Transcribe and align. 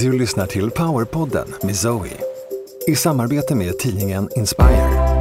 Du 0.00 0.18
lyssnar 0.18 0.46
till 0.46 0.70
Powerpodden 0.70 1.54
med 1.62 1.76
Zoe. 1.76 2.08
I 2.86 2.96
samarbete 2.96 3.54
med 3.54 3.78
tidningen 3.78 4.28
Inspire. 4.36 5.18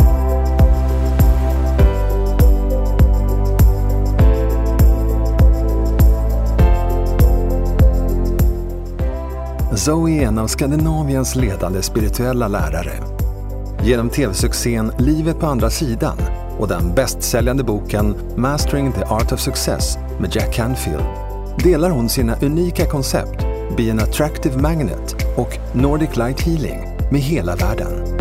Zoe 9.75 10.11
är 10.11 10.27
en 10.27 10.37
av 10.37 10.47
Skandinaviens 10.47 11.35
ledande 11.35 11.81
spirituella 11.81 12.47
lärare. 12.47 12.93
Genom 13.83 14.09
tv-succén 14.09 14.91
Livet 14.99 15.39
på 15.39 15.45
andra 15.45 15.69
sidan 15.69 16.17
och 16.59 16.67
den 16.67 16.95
bästsäljande 16.95 17.63
boken 17.63 18.15
Mastering 18.35 18.91
the 18.91 19.03
Art 19.03 19.31
of 19.31 19.39
Success 19.39 19.97
med 20.19 20.35
Jack 20.35 20.53
Canfield 20.53 21.03
delar 21.63 21.89
hon 21.89 22.09
sina 22.09 22.35
unika 22.41 22.85
koncept 22.85 23.46
Be 23.75 23.91
an 23.91 23.99
Attractive 23.99 24.57
Magnet 24.57 25.15
och 25.37 25.75
Nordic 25.75 26.15
Light 26.15 26.41
Healing 26.41 26.79
med 27.11 27.21
hela 27.21 27.55
världen. 27.55 28.17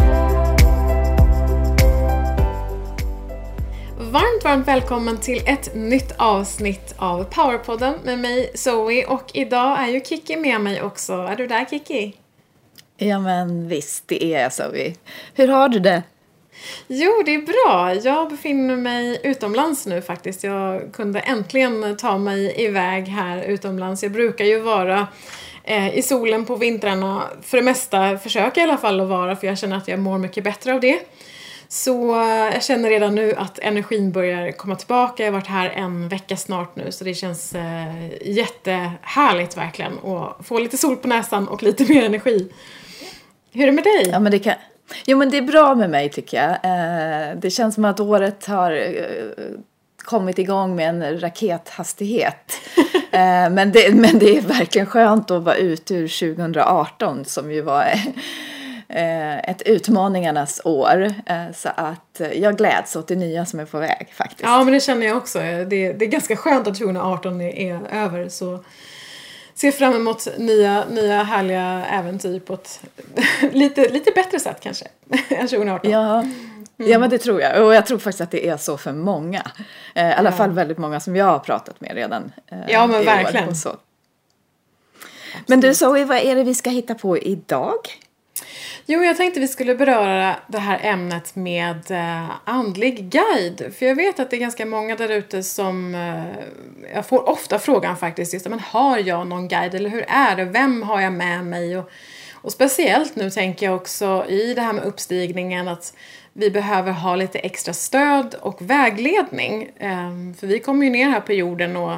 Varmt, 3.99 4.45
varmt 4.45 4.69
välkommen 4.69 5.19
till 5.19 5.43
ett 5.47 5.75
nytt 5.75 6.13
avsnitt 6.17 6.95
av 6.97 7.25
Powerpodden 7.25 7.95
med 8.05 8.19
mig 8.19 8.51
Zoe 8.55 9.07
och 9.07 9.31
idag 9.35 9.81
är 9.81 9.89
ju 9.89 10.01
Kiki 10.01 10.37
med 10.37 10.61
mig 10.61 10.83
också. 10.83 11.13
Är 11.13 11.37
du 11.37 11.47
där 11.47 11.65
Kiki? 11.65 12.15
Ja 12.97 13.19
men 13.19 13.69
visst, 13.69 14.09
det 14.09 14.25
är 14.25 14.43
jag 14.43 14.53
Zoe. 14.53 14.95
Hur 15.35 15.49
har 15.49 15.69
du 15.69 15.79
det? 15.79 16.03
Jo, 16.89 17.23
det 17.27 17.35
är 17.35 17.43
bra. 17.43 17.95
Jag 17.95 18.31
befinner 18.31 18.77
mig 18.77 19.21
utomlands 19.25 19.87
nu 19.87 20.03
faktiskt. 20.03 20.45
Jag 20.45 20.93
kunde 20.93 21.21
äntligen 21.21 21.97
ta 21.97 22.19
mig 22.19 22.55
iväg 22.57 23.09
här 23.09 23.43
utomlands. 23.43 24.03
Jag 24.03 24.13
brukar 24.13 24.45
ju 24.45 24.61
vara 24.61 25.07
eh, 25.65 25.99
i 25.99 26.03
solen 26.03 26.45
på 26.45 26.57
vintrarna. 26.57 27.23
För 27.43 27.57
det 27.57 27.63
mesta 27.63 28.19
försöker 28.19 28.61
jag 28.61 28.69
i 28.69 28.71
alla 28.71 28.81
fall 28.81 29.01
att 29.01 29.09
vara 29.09 29.37
för 29.37 29.47
jag 29.47 29.59
känner 29.59 29.77
att 29.77 29.89
jag 29.89 29.99
mår 29.99 30.19
mycket 30.19 30.45
bättre 30.45 30.75
av 30.75 30.81
det. 30.81 30.99
Så 31.69 32.21
eh, 32.23 32.55
jag 32.55 32.65
känner 32.65 32.91
redan 32.91 33.15
nu 33.15 33.35
att 33.35 33.59
energin 33.59 34.13
börjar 34.13 34.53
komma 34.53 34.77
tillbaka. 34.77 35.25
Jag 35.25 35.33
har 35.33 35.39
varit 35.39 35.49
här 35.49 35.71
en 35.71 36.09
vecka 36.09 36.37
snart 36.37 36.77
nu 36.77 36.93
så 36.93 37.05
det 37.05 37.15
känns 37.15 37.55
eh, 37.55 38.29
jättehärligt 38.31 39.57
verkligen 39.57 39.93
att 39.99 40.47
få 40.47 40.59
lite 40.59 40.79
sol 40.79 40.97
på 40.97 41.09
näsan 41.09 41.49
och 41.49 41.63
lite 41.63 41.93
mer 41.93 42.05
energi. 42.05 42.53
Hur 43.53 43.63
är 43.63 43.67
det 43.67 43.73
med 43.73 43.85
dig? 43.85 44.09
Ja 44.13 44.19
men 44.19 44.33
det 44.33 44.39
kan... 44.39 44.55
Jo 45.05 45.19
men 45.19 45.31
det 45.31 45.37
är 45.37 45.43
bra 45.43 45.75
med 45.75 45.91
mig 45.91 46.09
tycker 46.09 46.37
jag. 46.37 46.51
Eh, 46.51 47.37
det 47.37 47.51
känns 47.51 47.75
som 47.75 47.85
att 47.85 48.01
året 48.01 48.47
har 48.47 48.73
eh, 48.73 49.45
kommit 50.05 50.39
igång 50.39 50.77
med 50.77 50.89
en 50.89 51.21
rakethastighet. 51.21 52.53
eh, 53.13 53.51
men, 53.51 53.73
det, 53.73 53.95
men 53.95 54.19
det 54.19 54.37
är 54.39 54.43
verkligen 54.43 54.87
skönt 54.87 55.31
att 55.31 55.43
vara 55.43 55.57
ute 55.57 55.95
ur 55.95 56.37
2018 56.37 57.25
som 57.25 57.53
ju 57.53 57.61
var 57.61 57.85
ett 58.89 59.63
utmaningarnas 59.63 60.61
år. 60.65 61.15
Så 61.55 61.69
att 61.77 62.21
jag 62.35 62.57
gläds 62.57 62.97
åt 62.97 63.09
det 63.09 63.17
nya 63.17 63.47
som 63.47 63.61
är 63.61 63.65
på 63.65 63.79
väg 63.79 64.09
faktiskt. 64.13 64.43
Ja 64.43 64.65
men 64.65 64.75
det 64.75 64.81
känner 64.81 65.07
jag 65.07 65.17
också. 65.17 65.39
Det, 65.39 65.93
det 65.93 66.05
är 66.05 66.07
ganska 66.07 66.37
skönt 66.37 66.69
att 66.69 66.75
2018 66.75 67.41
är, 67.41 67.73
är 67.73 67.81
över. 68.05 68.29
Så 68.29 68.65
ser 69.57 69.73
fram 69.73 69.95
emot 69.95 70.29
nya, 70.39 70.85
nya 70.85 71.23
härliga 71.23 71.87
äventyr 71.87 72.41
på 72.41 72.55
ett 72.55 72.81
lite, 73.53 73.89
lite 73.89 74.11
bättre 74.11 74.41
sätt 74.41 74.61
kanske 74.61 74.85
än 75.29 75.49
2018. 75.49 75.91
Ja. 75.91 76.19
Mm. 76.79 76.91
Ja 76.91 76.99
men 76.99 77.11
det 77.11 77.19
tror 77.19 77.41
jag 77.41 77.65
och 77.65 77.75
jag 77.75 77.87
tror 77.87 77.99
faktiskt 77.99 78.21
att 78.21 78.31
det 78.31 78.49
är 78.49 78.57
så 78.57 78.77
för 78.77 78.93
många. 78.93 79.43
Eh, 79.95 80.11
I 80.11 80.13
alla 80.13 80.31
ja. 80.31 80.37
fall 80.37 80.51
väldigt 80.51 80.79
många 80.79 81.01
som 81.01 81.17
jag 81.17 81.25
har 81.25 81.39
pratat 81.39 81.81
med 81.81 81.95
redan. 81.95 82.33
Eh, 82.47 82.59
ja 82.69 82.87
men 82.87 83.05
verkligen. 83.05 83.55
Men 85.47 85.61
du 85.61 85.75
Zoe, 85.75 86.05
vad 86.05 86.19
är 86.19 86.35
det 86.35 86.45
vi 86.45 86.55
ska 86.55 86.71
hitta 86.71 86.95
på 86.95 87.19
idag? 87.19 87.77
Jo, 88.87 89.05
jag 89.05 89.17
tänkte 89.17 89.41
vi 89.41 89.49
skulle 89.49 89.75
beröra 89.75 90.37
det 90.47 90.59
här 90.59 90.81
ämnet 90.83 91.37
med 91.37 91.91
eh, 91.91 92.31
andlig 92.45 93.09
guide. 93.11 93.75
För 93.79 93.87
jag 93.87 93.95
vet 93.95 94.21
att 94.21 94.31
det 94.31 94.37
är 94.37 94.41
ganska 94.41 94.67
många 94.67 94.97
där 94.97 95.09
ute 95.09 95.43
som, 95.43 95.95
eh, 95.95 96.45
jag 96.95 97.07
får 97.07 97.29
ofta 97.29 97.59
frågan 97.59 97.97
faktiskt, 97.97 98.35
just, 98.35 98.49
men 98.49 98.61
har 98.61 98.99
jag 98.99 99.27
någon 99.27 99.49
guide 99.49 99.75
eller 99.75 99.91
hur 99.91 100.05
är 100.09 100.37
det? 100.37 100.45
Vem 100.45 100.83
har 100.83 101.01
jag 101.01 101.13
med 101.13 101.45
mig? 101.45 101.79
Och, 101.79 101.91
och 102.33 102.53
speciellt 102.53 103.17
nu 103.17 103.31
tänker 103.31 103.67
jag 103.67 103.75
också 103.75 104.25
i 104.29 104.55
det 104.55 104.63
här 104.63 104.73
med 104.73 104.85
uppstigningen 104.85 105.69
att 105.69 105.95
vi 106.33 106.51
behöver 106.51 106.93
ha 106.93 107.17
lite 107.17 107.39
extra 107.39 107.75
stöd 107.75 108.35
och 108.41 108.71
vägledning. 108.71 109.71
Eh, 109.77 110.11
för 110.41 110.47
vi 110.47 110.59
kommer 110.59 110.85
ju 110.85 110.91
ner 110.91 111.09
här 111.09 111.21
på 111.21 111.33
jorden 111.33 111.77
och 111.77 111.97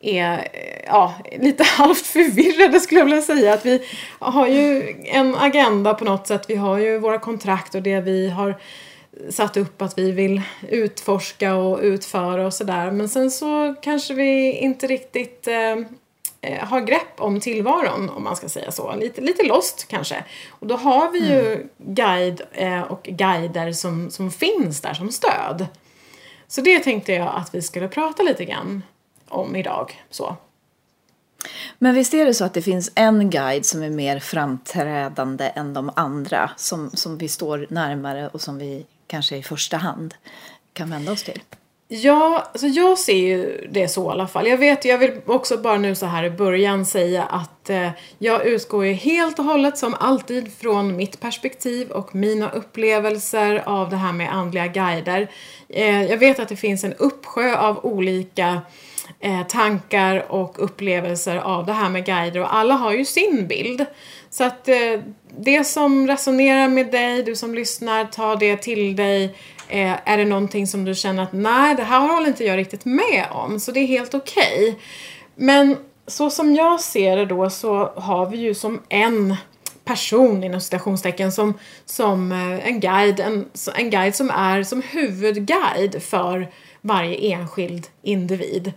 är 0.00 0.48
ja, 0.86 1.14
lite 1.38 1.64
halvt 1.76 2.06
förvirrade 2.06 2.80
skulle 2.80 3.00
jag 3.00 3.04
vilja 3.04 3.22
säga. 3.22 3.54
Att 3.54 3.66
vi 3.66 3.82
har 4.18 4.46
ju 4.46 4.96
en 5.04 5.34
agenda 5.34 5.94
på 5.94 6.04
något 6.04 6.26
sätt. 6.26 6.44
Vi 6.48 6.54
har 6.54 6.78
ju 6.78 6.98
våra 6.98 7.18
kontrakt 7.18 7.74
och 7.74 7.82
det 7.82 8.00
vi 8.00 8.28
har 8.30 8.60
satt 9.30 9.56
upp 9.56 9.82
att 9.82 9.98
vi 9.98 10.12
vill 10.12 10.42
utforska 10.68 11.54
och 11.54 11.78
utföra 11.82 12.46
och 12.46 12.54
sådär. 12.54 12.90
Men 12.90 13.08
sen 13.08 13.30
så 13.30 13.74
kanske 13.82 14.14
vi 14.14 14.52
inte 14.52 14.86
riktigt 14.86 15.48
eh, 15.48 15.72
eh, 16.40 16.64
har 16.64 16.80
grepp 16.80 17.20
om 17.20 17.40
tillvaron 17.40 18.10
om 18.10 18.24
man 18.24 18.36
ska 18.36 18.48
säga 18.48 18.70
så. 18.70 18.96
Lite, 18.96 19.20
lite 19.20 19.42
lost 19.42 19.88
kanske. 19.88 20.24
Och 20.50 20.66
då 20.66 20.76
har 20.76 21.10
vi 21.10 21.18
ju 21.18 21.52
mm. 21.52 21.68
guide 21.78 22.42
eh, 22.52 22.80
och 22.80 23.02
guider 23.02 23.72
som, 23.72 24.10
som 24.10 24.30
finns 24.30 24.80
där 24.80 24.94
som 24.94 25.12
stöd. 25.12 25.66
Så 26.48 26.60
det 26.60 26.78
tänkte 26.78 27.12
jag 27.12 27.34
att 27.36 27.54
vi 27.54 27.62
skulle 27.62 27.88
prata 27.88 28.22
lite 28.22 28.44
grann 28.44 28.82
om 29.28 29.56
idag. 29.56 30.04
Så. 30.10 30.36
Men 31.78 31.94
visst 31.94 32.14
är 32.14 32.26
det 32.26 32.34
så 32.34 32.44
att 32.44 32.54
det 32.54 32.62
finns 32.62 32.92
en 32.94 33.30
guide 33.30 33.66
som 33.66 33.82
är 33.82 33.90
mer 33.90 34.18
framträdande 34.18 35.52
än 35.54 35.74
de 35.74 35.90
andra 35.96 36.50
som, 36.56 36.90
som 36.90 37.18
vi 37.18 37.28
står 37.28 37.66
närmare 37.70 38.28
och 38.28 38.40
som 38.40 38.58
vi 38.58 38.86
kanske 39.06 39.36
i 39.36 39.42
första 39.42 39.76
hand 39.76 40.14
kan 40.72 40.90
vända 40.90 41.12
oss 41.12 41.22
till? 41.22 41.40
Ja, 41.90 42.48
alltså 42.52 42.66
jag 42.66 42.98
ser 42.98 43.16
ju 43.16 43.68
det 43.70 43.88
så 43.88 44.04
i 44.04 44.12
alla 44.12 44.26
fall. 44.26 44.46
Jag 44.46 44.58
vet, 44.58 44.84
jag 44.84 44.98
vill 44.98 45.20
också 45.26 45.56
bara 45.56 45.78
nu 45.78 45.94
så 45.94 46.06
här 46.06 46.24
i 46.24 46.30
början 46.30 46.86
säga 46.86 47.24
att 47.24 47.70
eh, 47.70 47.90
jag 48.18 48.46
utgår 48.46 48.84
ju 48.84 48.92
helt 48.92 49.38
och 49.38 49.44
hållet 49.44 49.78
som 49.78 49.94
alltid 49.94 50.52
från 50.52 50.96
mitt 50.96 51.20
perspektiv 51.20 51.90
och 51.90 52.14
mina 52.14 52.50
upplevelser 52.50 53.62
av 53.66 53.90
det 53.90 53.96
här 53.96 54.12
med 54.12 54.34
andliga 54.34 54.66
guider. 54.66 55.30
Eh, 55.68 56.02
jag 56.02 56.18
vet 56.18 56.38
att 56.38 56.48
det 56.48 56.56
finns 56.56 56.84
en 56.84 56.94
uppsjö 56.94 57.56
av 57.56 57.86
olika 57.86 58.60
eh, 59.20 59.46
tankar 59.46 60.32
och 60.32 60.64
upplevelser 60.64 61.36
av 61.36 61.66
det 61.66 61.72
här 61.72 61.88
med 61.88 62.06
guider 62.06 62.40
och 62.40 62.54
alla 62.54 62.74
har 62.74 62.92
ju 62.92 63.04
sin 63.04 63.46
bild. 63.46 63.86
Så 64.30 64.44
att 64.44 64.68
eh, 64.68 65.00
det 65.38 65.64
som 65.64 66.06
resonerar 66.06 66.68
med 66.68 66.90
dig, 66.90 67.22
du 67.22 67.36
som 67.36 67.54
lyssnar, 67.54 68.04
ta 68.04 68.36
det 68.36 68.56
till 68.56 68.96
dig. 68.96 69.24
Eh, 69.68 69.96
är 70.04 70.16
det 70.16 70.24
någonting 70.24 70.66
som 70.66 70.84
du 70.84 70.94
känner 70.94 71.22
att 71.22 71.32
nej, 71.32 71.74
det 71.74 71.82
här 71.82 72.00
håller 72.00 72.26
inte 72.26 72.44
jag 72.44 72.56
riktigt 72.56 72.84
med 72.84 73.26
om, 73.30 73.60
så 73.60 73.72
det 73.72 73.80
är 73.80 73.86
helt 73.86 74.14
okej. 74.14 74.68
Okay. 74.68 74.74
Men 75.34 75.76
så 76.06 76.30
som 76.30 76.54
jag 76.54 76.80
ser 76.80 77.16
det 77.16 77.26
då 77.26 77.50
så 77.50 77.92
har 77.96 78.26
vi 78.26 78.36
ju 78.36 78.54
som 78.54 78.82
en 78.88 79.36
person 79.84 80.44
inom 80.44 80.60
citationstecken 80.60 81.32
som, 81.32 81.54
som 81.84 82.32
eh, 82.32 82.68
en 82.68 82.80
guide, 82.80 83.20
en, 83.20 83.48
en 83.74 83.90
guide 83.90 84.14
som 84.14 84.30
är 84.30 84.62
som 84.62 84.82
huvudguide 84.82 86.02
för 86.02 86.50
varje 86.80 87.16
enskild 87.16 87.86
individ. 88.02 88.72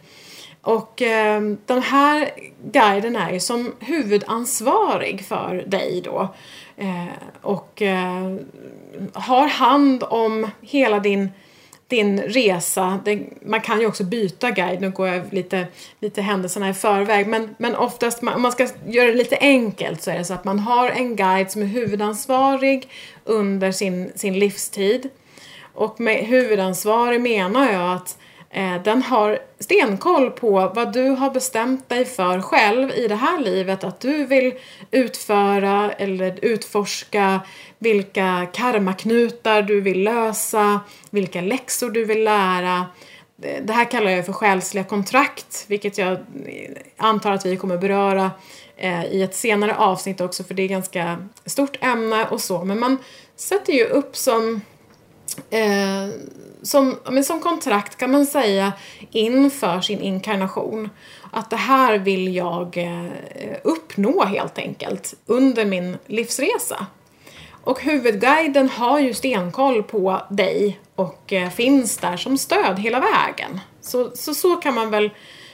Och 0.61 1.01
eh, 1.01 1.41
den 1.65 1.81
här 1.81 2.31
guiden 2.71 3.15
är 3.15 3.31
ju 3.31 3.39
som 3.39 3.75
huvudansvarig 3.79 5.25
för 5.25 5.63
dig 5.67 6.01
då. 6.03 6.33
Eh, 6.77 7.05
och 7.41 7.81
eh, 7.81 8.35
har 9.13 9.47
hand 9.47 10.03
om 10.03 10.47
hela 10.61 10.99
din, 10.99 11.29
din 11.87 12.21
resa. 12.21 12.99
Det, 13.05 13.19
man 13.45 13.61
kan 13.61 13.79
ju 13.79 13.87
också 13.87 14.03
byta 14.03 14.51
guide, 14.51 14.81
nu 14.81 14.89
går 14.91 15.07
jag 15.07 15.33
lite, 15.33 15.67
lite 15.99 16.21
händelserna 16.21 16.69
i 16.69 16.73
förväg. 16.73 17.27
Men, 17.27 17.55
men 17.57 17.75
oftast, 17.75 18.23
om 18.23 18.41
man 18.41 18.51
ska 18.51 18.67
göra 18.87 19.07
det 19.07 19.17
lite 19.17 19.37
enkelt 19.37 20.01
så 20.01 20.11
är 20.11 20.17
det 20.17 20.25
så 20.25 20.33
att 20.33 20.45
man 20.45 20.59
har 20.59 20.89
en 20.89 21.15
guide 21.15 21.51
som 21.51 21.61
är 21.61 21.65
huvudansvarig 21.65 22.89
under 23.25 23.71
sin, 23.71 24.11
sin 24.15 24.39
livstid. 24.39 25.09
Och 25.73 25.99
med 25.99 26.25
huvudansvarig 26.25 27.21
menar 27.21 27.71
jag 27.71 27.93
att 27.93 28.17
Eh, 28.53 28.81
den 28.83 29.01
har 29.01 29.39
stenkoll 29.59 30.31
på 30.31 30.71
vad 30.75 30.93
du 30.93 31.09
har 31.09 31.29
bestämt 31.29 31.89
dig 31.89 32.05
för 32.05 32.41
själv 32.41 32.91
i 32.91 33.07
det 33.07 33.15
här 33.15 33.39
livet 33.39 33.83
att 33.83 33.99
du 33.99 34.25
vill 34.25 34.53
utföra 34.91 35.91
eller 35.91 36.39
utforska 36.41 37.41
vilka 37.79 38.47
karmaknutar 38.53 39.61
du 39.61 39.81
vill 39.81 40.03
lösa, 40.03 40.79
vilka 41.09 41.41
läxor 41.41 41.89
du 41.89 42.05
vill 42.05 42.23
lära. 42.23 42.85
Det 43.63 43.73
här 43.73 43.91
kallar 43.91 44.11
jag 44.11 44.25
för 44.25 44.33
själsliga 44.33 44.83
kontrakt, 44.83 45.65
vilket 45.67 45.97
jag 45.97 46.17
antar 46.97 47.31
att 47.31 47.45
vi 47.45 47.57
kommer 47.57 47.77
beröra 47.77 48.31
eh, 48.77 49.05
i 49.05 49.21
ett 49.21 49.35
senare 49.35 49.75
avsnitt 49.75 50.21
också 50.21 50.43
för 50.43 50.53
det 50.53 50.63
är 50.63 50.67
ganska 50.67 51.27
stort 51.45 51.77
ämne 51.81 52.27
och 52.27 52.41
så. 52.41 52.63
Men 52.63 52.79
man 52.79 52.97
sätter 53.35 53.73
ju 53.73 53.85
upp 53.85 54.17
som 54.17 54.61
eh, 55.49 56.09
som, 56.61 56.97
men 57.11 57.23
som 57.23 57.39
kontrakt 57.39 57.97
kan 57.97 58.11
man 58.11 58.25
säga 58.25 58.73
inför 59.11 59.81
sin 59.81 60.01
inkarnation. 60.01 60.89
Att 61.31 61.49
det 61.49 61.55
här 61.55 61.97
vill 61.97 62.35
jag 62.35 62.77
eh, 62.77 63.55
uppnå 63.63 64.23
helt 64.25 64.57
enkelt 64.57 65.13
under 65.25 65.65
min 65.65 65.97
livsresa. 66.07 66.85
Och 67.63 67.81
huvudguiden 67.81 68.69
har 68.69 68.99
ju 68.99 69.13
stenkoll 69.13 69.83
på 69.83 70.21
dig 70.29 70.79
och 70.95 71.33
eh, 71.33 71.49
finns 71.49 71.97
där 71.97 72.17
som 72.17 72.37
stöd 72.37 72.79
hela 72.79 72.99
vägen. 72.99 73.59
Så, 73.81 74.11
så, 74.15 74.33
så 74.33 74.55
kan 74.55 74.73
man 74.73 74.91
väl 74.91 75.09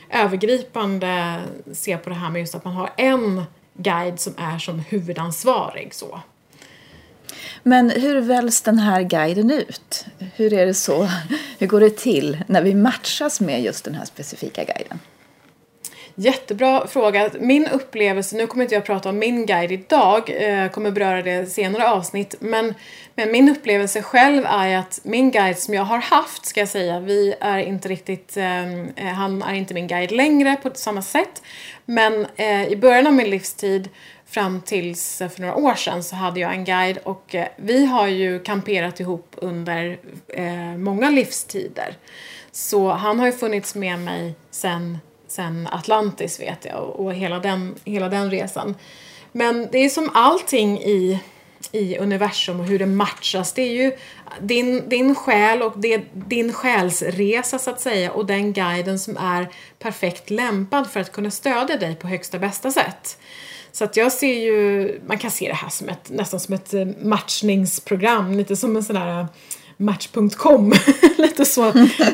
övergripande 0.09 1.41
se 1.73 1.97
på 1.97 2.09
det 2.09 2.15
här 2.15 2.29
med 2.29 2.39
just 2.39 2.55
att 2.55 2.65
man 2.65 2.73
har 2.73 2.89
en 2.97 3.43
guide 3.73 4.19
som 4.19 4.33
är 4.37 4.59
som 4.59 4.79
huvudansvarig. 4.79 5.93
Så. 5.93 6.19
Men 7.63 7.89
hur 7.89 8.21
väljs 8.21 8.61
den 8.61 8.79
här 8.79 9.01
guiden 9.01 9.51
ut? 9.51 10.05
Hur 10.35 10.53
är 10.53 10.65
det 10.65 10.73
så? 10.73 11.09
Hur 11.59 11.67
går 11.67 11.79
det 11.79 11.97
till 11.97 12.43
när 12.47 12.61
vi 12.61 12.73
matchas 12.73 13.41
med 13.41 13.61
just 13.61 13.85
den 13.85 13.95
här 13.95 14.05
specifika 14.05 14.63
guiden? 14.63 14.99
Jättebra 16.19 16.87
fråga. 16.87 17.29
Min 17.39 17.67
upplevelse, 17.67 18.35
nu 18.35 18.47
kommer 18.47 18.63
inte 18.63 18.75
jag 18.75 18.85
prata 18.85 19.09
om 19.09 19.19
min 19.19 19.45
guide 19.45 19.71
idag, 19.71 20.29
jag 20.29 20.71
kommer 20.71 20.91
beröra 20.91 21.21
det 21.21 21.45
senare 21.45 21.89
avsnitt, 21.89 22.35
men, 22.39 22.73
men 23.15 23.31
min 23.31 23.49
upplevelse 23.49 24.01
själv 24.01 24.45
är 24.45 24.77
att 24.77 24.99
min 25.03 25.31
guide 25.31 25.57
som 25.57 25.73
jag 25.73 25.83
har 25.83 25.97
haft, 25.97 26.45
ska 26.45 26.59
jag 26.59 26.69
säga, 26.69 26.99
vi 26.99 27.35
är 27.39 27.57
inte 27.57 27.89
riktigt, 27.89 28.37
eh, 28.37 28.81
eh 28.81 29.13
han 29.15 29.41
är 29.43 29.53
inte 29.53 29.73
min 29.73 29.87
guide 29.87 30.11
längre 30.11 30.55
på 30.63 30.71
samma 30.73 31.01
sätt, 31.01 31.41
men 31.85 32.27
eh, 32.35 32.67
i 32.67 32.75
början 32.75 33.07
av 33.07 33.13
min 33.13 33.29
livstid 33.29 33.89
fram 34.27 34.61
tills 34.61 35.21
eh, 35.21 35.29
för 35.29 35.41
några 35.41 35.55
år 35.55 35.75
sedan 35.75 36.03
så 36.03 36.15
hade 36.15 36.39
jag 36.39 36.53
en 36.53 36.65
guide 36.65 36.97
och 36.97 37.35
eh, 37.35 37.47
vi 37.55 37.85
har 37.85 38.07
ju 38.07 38.39
kamperat 38.39 38.99
ihop 38.99 39.35
under 39.35 39.99
eh, 40.27 40.77
många 40.77 41.09
livstider. 41.09 41.97
Så 42.51 42.91
han 42.91 43.19
har 43.19 43.25
ju 43.25 43.33
funnits 43.33 43.75
med 43.75 43.99
mig 43.99 44.35
sen 44.51 44.97
sen 45.27 45.67
Atlantis 45.71 46.39
vet 46.39 46.65
jag 46.65 46.83
och, 46.83 47.05
och 47.05 47.13
hela, 47.13 47.39
den, 47.39 47.75
hela 47.85 48.09
den 48.09 48.31
resan. 48.31 48.75
Men 49.31 49.67
det 49.71 49.77
är 49.77 49.89
som 49.89 50.09
allting 50.13 50.79
i, 50.79 51.19
i 51.71 51.97
universum 51.97 52.59
och 52.59 52.65
hur 52.65 52.79
det 52.79 52.85
matchas. 52.85 53.53
Det 53.53 53.61
är 53.61 53.83
ju 53.83 53.91
din, 54.41 54.89
din 54.89 55.15
själ 55.15 55.61
och 55.61 55.73
det, 55.79 56.01
din 56.13 56.53
själsresa 56.53 57.59
så 57.59 57.69
att 57.69 57.81
säga 57.81 58.11
och 58.11 58.25
den 58.25 58.53
guiden 58.53 58.99
som 58.99 59.17
är 59.17 59.47
perfekt 59.79 60.29
lämpad 60.29 60.89
för 60.89 60.99
att 60.99 61.11
kunna 61.11 61.31
stödja 61.31 61.77
dig 61.77 61.95
på 61.95 62.07
högsta 62.07 62.39
bästa 62.39 62.71
sätt. 62.71 63.17
Så 63.77 63.83
att 63.83 63.97
jag 63.97 64.11
ser 64.11 64.33
ju, 64.33 64.99
man 65.07 65.17
kan 65.17 65.31
se 65.31 65.47
det 65.47 65.53
här 65.53 65.69
som 65.69 65.89
ett, 65.89 66.09
nästan 66.09 66.39
som 66.39 66.53
ett 66.53 66.73
matchningsprogram, 67.01 68.37
lite 68.37 68.55
som 68.55 68.75
en 68.75 68.83
sån 68.83 68.95
här 68.95 69.27
Match.com. 69.77 70.73
Lite 71.17 71.45
så. 71.45 71.67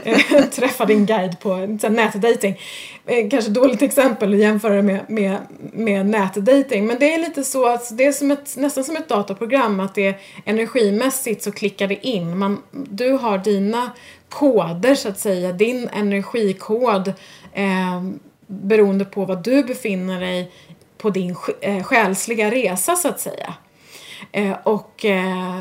Eh, 0.04 0.46
träffa 0.52 0.86
din 0.86 1.06
guide 1.06 1.40
på 1.40 1.56
nätdating. 1.90 2.60
Eh, 3.06 3.30
kanske 3.30 3.52
dåligt 3.52 3.82
exempel 3.82 4.34
att 4.34 4.40
jämföra 4.40 4.82
med, 4.82 5.00
med, 5.08 5.38
med 5.74 6.06
nätdating. 6.06 6.86
Men 6.86 7.00
det 7.00 7.14
är 7.14 7.20
lite 7.20 7.44
så 7.44 7.68
att 7.68 7.98
det 7.98 8.06
är 8.06 8.12
som 8.12 8.32
ett, 8.32 8.58
nästan 8.58 8.84
som 8.84 8.96
ett 8.96 9.10
dataprogram. 9.10 9.80
Att 9.80 9.96
det 9.96 10.16
energimässigt 10.46 11.44
så 11.44 11.52
klickar 11.52 11.88
det 11.88 12.08
in. 12.08 12.38
Man, 12.38 12.62
du 12.72 13.12
har 13.12 13.38
dina 13.38 13.92
koder 14.30 14.96
så 14.96 15.10
att 15.10 15.20
säga. 15.20 15.52
Din 15.52 15.88
energikod. 15.88 17.14
Eh, 17.54 18.04
beroende 18.48 19.06
på 19.06 19.26
vad 19.26 19.44
du 19.44 19.64
befinner 19.64 20.20
dig 20.20 20.52
på 21.04 21.10
din 21.10 21.36
eh, 21.62 21.84
själsliga 21.84 22.52
resa 22.52 22.96
så 22.96 23.08
att 23.08 23.20
säga. 23.20 23.54
Eh, 24.32 24.58
och 24.64 25.06
eh, 25.06 25.58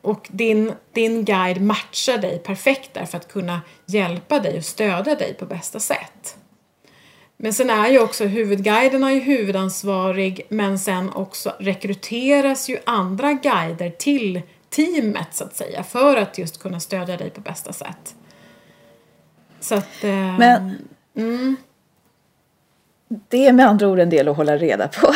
och 0.00 0.28
din, 0.30 0.72
din 0.92 1.24
guide 1.24 1.60
matchar 1.62 2.18
dig 2.18 2.38
perfekt 2.38 2.94
där 2.94 3.04
för 3.04 3.16
att 3.16 3.28
kunna 3.28 3.60
hjälpa 3.86 4.38
dig 4.38 4.58
och 4.58 4.64
stödja 4.64 5.14
dig 5.14 5.34
på 5.34 5.46
bästa 5.46 5.80
sätt. 5.80 6.36
Men 7.36 7.52
sen 7.52 7.70
är 7.70 7.88
ju 7.88 8.00
också 8.00 8.24
huvudguiderna 8.24 9.12
ju 9.12 9.20
huvudansvarig 9.20 10.46
men 10.48 10.78
sen 10.78 11.12
också 11.12 11.52
rekryteras 11.58 12.68
ju 12.68 12.78
andra 12.86 13.32
guider 13.32 13.90
till 13.90 14.42
teamet 14.70 15.28
så 15.34 15.44
att 15.44 15.56
säga 15.56 15.82
för 15.82 16.16
att 16.16 16.38
just 16.38 16.62
kunna 16.62 16.80
stödja 16.80 17.16
dig 17.16 17.30
på 17.30 17.40
bästa 17.40 17.72
sätt. 17.72 18.14
Så 19.60 19.74
att... 19.74 20.02
Men 20.38 20.78
mm. 21.16 21.56
Det 23.28 23.46
är 23.46 23.52
med 23.52 23.66
andra 23.66 23.88
ord 23.88 23.98
en 23.98 24.10
del 24.10 24.28
att 24.28 24.36
hålla 24.36 24.56
reda 24.56 24.88
på. 24.88 25.14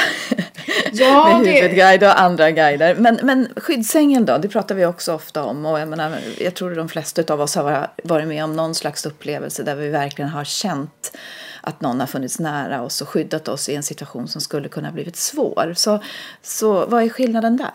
Ja, 0.92 1.38
med 1.44 1.54
huvudguide 1.54 2.02
och 2.02 2.20
andra 2.20 2.50
guider. 2.50 2.94
Men, 2.94 3.18
men 3.22 3.48
skyddsängeln 3.56 4.24
då, 4.24 4.38
det 4.38 4.48
pratar 4.48 4.74
vi 4.74 4.86
också 4.86 5.14
ofta 5.14 5.44
om. 5.44 5.66
Och 5.66 5.80
jag, 5.80 5.88
menar, 5.88 6.18
jag 6.38 6.54
tror 6.54 6.74
de 6.74 6.88
flesta 6.88 7.34
av 7.34 7.40
oss 7.40 7.54
har 7.54 7.88
varit 8.04 8.28
med 8.28 8.44
om 8.44 8.56
någon 8.56 8.74
slags 8.74 9.06
upplevelse 9.06 9.62
där 9.62 9.74
vi 9.74 9.88
verkligen 9.88 10.30
har 10.30 10.44
känt 10.44 11.16
att 11.60 11.80
någon 11.80 12.00
har 12.00 12.06
funnits 12.06 12.38
nära 12.38 12.82
oss 12.82 13.02
och 13.02 13.08
skyddat 13.08 13.48
oss 13.48 13.68
i 13.68 13.74
en 13.74 13.82
situation 13.82 14.28
som 14.28 14.40
skulle 14.40 14.68
kunna 14.68 14.92
blivit 14.92 15.16
svår. 15.16 15.72
Så, 15.76 16.02
så 16.42 16.86
vad 16.86 17.02
är 17.02 17.08
skillnaden 17.08 17.56
där? 17.56 17.70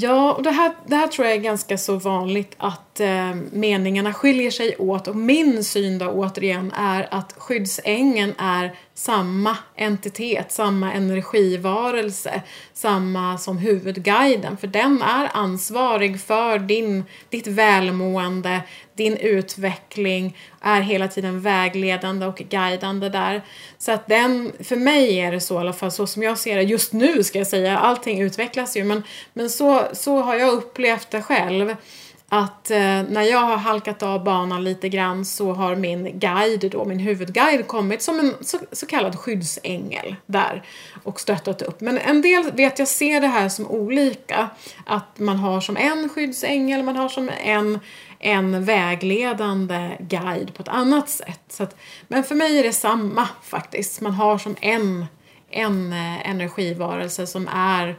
Ja, 0.00 0.32
och 0.34 0.42
det 0.42 0.50
här, 0.50 0.72
det 0.86 0.96
här 0.96 1.06
tror 1.06 1.26
jag 1.26 1.36
är 1.36 1.40
ganska 1.40 1.78
så 1.78 1.96
vanligt 1.96 2.54
att 2.58 3.00
eh, 3.00 3.34
meningarna 3.52 4.12
skiljer 4.14 4.50
sig 4.50 4.76
åt. 4.76 5.08
Och 5.08 5.16
min 5.16 5.64
syn 5.64 5.98
då 5.98 6.06
återigen 6.06 6.72
är 6.76 7.08
att 7.10 7.34
skyddsängeln 7.36 8.34
är 8.38 8.74
samma 8.98 9.56
entitet, 9.76 10.52
samma 10.52 10.92
energivarelse, 10.92 12.42
samma 12.74 13.38
som 13.38 13.58
huvudguiden. 13.58 14.56
För 14.56 14.66
den 14.66 15.02
är 15.02 15.28
ansvarig 15.32 16.20
för 16.20 16.58
din, 16.58 17.04
ditt 17.28 17.46
välmående, 17.46 18.60
din 18.94 19.16
utveckling, 19.16 20.36
är 20.60 20.80
hela 20.80 21.08
tiden 21.08 21.40
vägledande 21.40 22.26
och 22.26 22.36
guidande 22.36 23.08
där. 23.08 23.42
Så 23.78 23.92
att 23.92 24.06
den, 24.06 24.52
för 24.60 24.76
mig 24.76 25.20
är 25.20 25.32
det 25.32 25.40
så 25.40 25.54
i 25.54 25.58
alla 25.58 25.72
fall, 25.72 25.92
så 25.92 26.06
som 26.06 26.22
jag 26.22 26.38
ser 26.38 26.56
det 26.56 26.62
just 26.62 26.92
nu 26.92 27.22
ska 27.24 27.38
jag 27.38 27.46
säga, 27.46 27.78
allting 27.78 28.20
utvecklas 28.20 28.76
ju, 28.76 28.84
men, 28.84 29.02
men 29.32 29.50
så, 29.50 29.82
så 29.92 30.20
har 30.20 30.34
jag 30.34 30.52
upplevt 30.52 31.10
det 31.10 31.22
själv 31.22 31.76
att 32.30 32.70
eh, 32.70 32.78
när 33.08 33.22
jag 33.22 33.38
har 33.38 33.56
halkat 33.56 34.02
av 34.02 34.24
banan 34.24 34.64
lite 34.64 34.88
grann 34.88 35.24
så 35.24 35.52
har 35.52 35.76
min 35.76 36.18
guide 36.18 36.70
då, 36.70 36.84
min 36.84 36.98
huvudguide 36.98 37.66
kommit 37.66 38.02
som 38.02 38.18
en 38.18 38.34
så, 38.40 38.58
så, 38.72 38.86
kallad 38.86 39.16
skyddsängel 39.16 40.16
där 40.26 40.62
och 41.04 41.20
stöttat 41.20 41.62
upp. 41.62 41.80
Men 41.80 41.98
en 41.98 42.22
del 42.22 42.52
vet 42.52 42.78
jag 42.78 42.88
ser 42.88 43.20
det 43.20 43.26
här 43.26 43.48
som 43.48 43.66
olika. 43.66 44.48
Att 44.86 45.18
man 45.18 45.36
har 45.36 45.60
som 45.60 45.76
en 45.76 46.08
skyddsängel, 46.08 46.82
man 46.82 46.96
har 46.96 47.08
som 47.08 47.30
en, 47.44 47.78
en 48.18 48.64
vägledande 48.64 49.96
guide 50.00 50.54
på 50.54 50.62
ett 50.62 50.68
annat 50.68 51.08
sätt. 51.08 51.40
Så 51.48 51.62
att, 51.62 51.76
men 52.08 52.24
för 52.24 52.34
mig 52.34 52.58
är 52.58 52.62
det 52.62 52.72
samma 52.72 53.28
faktiskt. 53.42 54.00
Man 54.00 54.12
har 54.12 54.38
som 54.38 54.56
en, 54.60 55.06
en 55.50 55.92
eh, 55.92 56.30
energivarelse 56.30 57.26
som 57.26 57.48
är, 57.52 57.96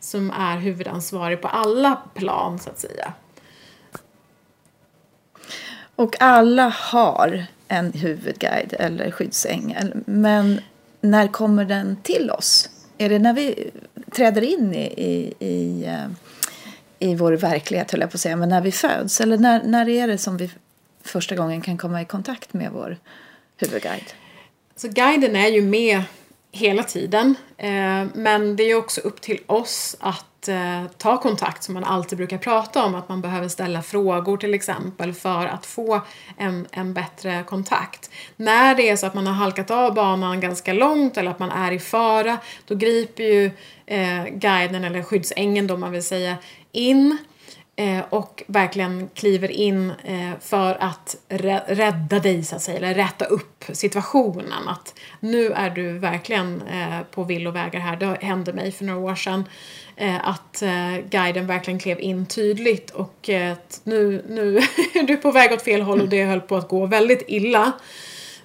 som 0.00 0.30
är 0.30 0.56
huvudansvarig 0.56 1.42
på 1.42 1.48
alla 1.48 2.02
plan 2.14 2.58
så 2.58 2.70
att 2.70 2.78
säga. 2.78 3.14
Och 6.02 6.16
alla 6.22 6.68
har 6.68 7.46
en 7.68 7.92
huvudguide 7.92 8.74
eller 8.78 9.10
skyddsängel. 9.10 9.94
Men 10.06 10.60
när 11.00 11.28
kommer 11.28 11.64
den 11.64 11.96
till 12.02 12.30
oss? 12.30 12.70
Är 12.98 13.08
det 13.08 13.18
när 13.18 13.32
vi 13.32 13.70
träder 14.10 14.42
in 14.42 14.74
i, 14.74 14.84
i, 14.96 15.34
i, 15.46 15.84
eh, 15.84 16.08
i 16.98 17.14
vår 17.14 17.32
verklighet, 17.32 17.90
höll 17.90 18.00
jag 18.00 18.10
på 18.10 18.14
att 18.14 18.20
säga, 18.20 18.36
men 18.36 18.48
när 18.48 18.60
vi 18.60 18.72
föds? 18.72 19.20
Eller 19.20 19.38
när, 19.38 19.62
när 19.64 19.88
är 19.88 20.08
det 20.08 20.18
som 20.18 20.36
vi 20.36 20.50
första 21.02 21.34
gången 21.34 21.60
kan 21.60 21.78
komma 21.78 22.02
i 22.02 22.04
kontakt 22.04 22.52
med 22.52 22.70
vår 22.72 22.96
huvudguide? 23.56 24.12
Så 24.76 24.88
guiden 24.88 25.36
är 25.36 25.48
ju 25.48 25.62
med 25.62 26.02
hela 26.52 26.82
tiden. 26.82 27.34
Eh, 27.56 28.04
men 28.14 28.56
det 28.56 28.62
är 28.62 28.74
också 28.74 29.00
upp 29.00 29.20
till 29.20 29.38
oss 29.46 29.96
att 30.00 30.26
eh, 30.48 30.84
ta 30.98 31.16
kontakt 31.16 31.62
som 31.62 31.74
man 31.74 31.84
alltid 31.84 32.18
brukar 32.18 32.38
prata 32.38 32.84
om, 32.84 32.94
att 32.94 33.08
man 33.08 33.20
behöver 33.20 33.48
ställa 33.48 33.82
frågor 33.82 34.36
till 34.36 34.54
exempel 34.54 35.12
för 35.12 35.46
att 35.46 35.66
få 35.66 36.00
en, 36.36 36.66
en 36.70 36.94
bättre 36.94 37.42
kontakt. 37.42 38.10
När 38.36 38.74
det 38.74 38.88
är 38.88 38.96
så 38.96 39.06
att 39.06 39.14
man 39.14 39.26
har 39.26 39.34
halkat 39.34 39.70
av 39.70 39.94
banan 39.94 40.40
ganska 40.40 40.72
långt 40.72 41.16
eller 41.16 41.30
att 41.30 41.38
man 41.38 41.50
är 41.50 41.72
i 41.72 41.78
fara, 41.78 42.38
då 42.66 42.74
griper 42.74 43.24
ju 43.24 43.50
eh, 43.86 44.24
guiden 44.24 44.84
eller 44.84 45.02
skyddsängeln 45.02 45.66
då 45.66 45.76
man 45.76 45.92
vill 45.92 46.04
säga 46.04 46.36
in 46.72 47.18
och 48.10 48.42
verkligen 48.46 49.08
kliver 49.14 49.50
in 49.50 49.90
eh, 50.04 50.30
för 50.40 50.76
att 50.80 51.16
rädda 51.66 52.18
dig 52.18 52.44
så 52.44 52.56
att 52.56 52.62
säga, 52.62 52.76
eller 52.76 52.94
rätta 52.94 53.24
upp 53.24 53.64
situationen. 53.72 54.68
Att 54.68 54.94
nu 55.20 55.52
är 55.52 55.70
du 55.70 55.98
verkligen 55.98 56.62
eh, 56.62 57.00
på 57.10 57.24
villovägar 57.24 57.80
här. 57.80 57.96
Det 57.96 58.18
hände 58.20 58.52
mig 58.52 58.72
för 58.72 58.84
några 58.84 59.00
år 59.00 59.14
sedan 59.14 59.44
eh, 59.96 60.28
att 60.28 60.62
eh, 60.62 60.96
guiden 61.10 61.46
verkligen 61.46 61.80
klev 61.80 62.00
in 62.00 62.26
tydligt 62.26 62.90
och 62.90 63.28
eh, 63.28 63.56
nu, 63.84 64.24
nu 64.28 64.56
är 64.94 65.02
du 65.02 65.16
på 65.16 65.30
väg 65.30 65.52
åt 65.52 65.62
fel 65.62 65.82
håll 65.82 66.00
och 66.00 66.08
det 66.08 66.24
höll 66.24 66.40
på 66.40 66.56
att 66.56 66.68
gå 66.68 66.86
väldigt 66.86 67.24
illa. 67.26 67.72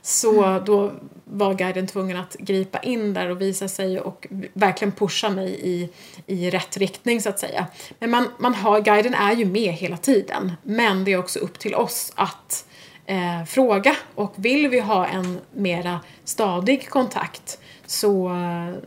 Så 0.02 0.44
mm. 0.44 0.66
då 0.66 0.92
var 1.30 1.54
guiden 1.54 1.88
tvungen 1.88 2.18
att 2.18 2.36
gripa 2.40 2.80
in 2.80 3.14
där 3.14 3.30
och 3.30 3.42
visa 3.42 3.68
sig 3.68 4.00
och 4.00 4.28
verkligen 4.54 4.92
pusha 4.92 5.30
mig 5.30 5.60
i, 5.64 5.90
i 6.28 6.50
rätt 6.50 6.78
riktning 6.78 7.22
så 7.22 7.30
att 7.30 7.40
säga. 7.40 7.68
Men 8.00 8.10
man, 8.10 8.28
man 8.40 8.56
har, 8.56 8.82
guiden 8.82 9.14
är 9.14 9.36
ju 9.36 9.46
med 9.46 9.74
hela 9.74 9.98
tiden. 9.98 10.54
Men 10.64 11.04
det 11.04 11.14
är 11.14 11.18
också 11.18 11.40
upp 11.40 11.60
till 11.60 11.76
oss 11.76 12.14
att 12.16 12.66
eh, 13.06 13.44
fråga. 13.44 13.96
Och 14.16 14.34
vill 14.36 14.68
vi 14.68 14.80
ha 14.80 15.08
en 15.08 15.40
mera 15.52 16.00
stadig 16.24 16.90
kontakt 16.90 17.60
så, 17.86 18.32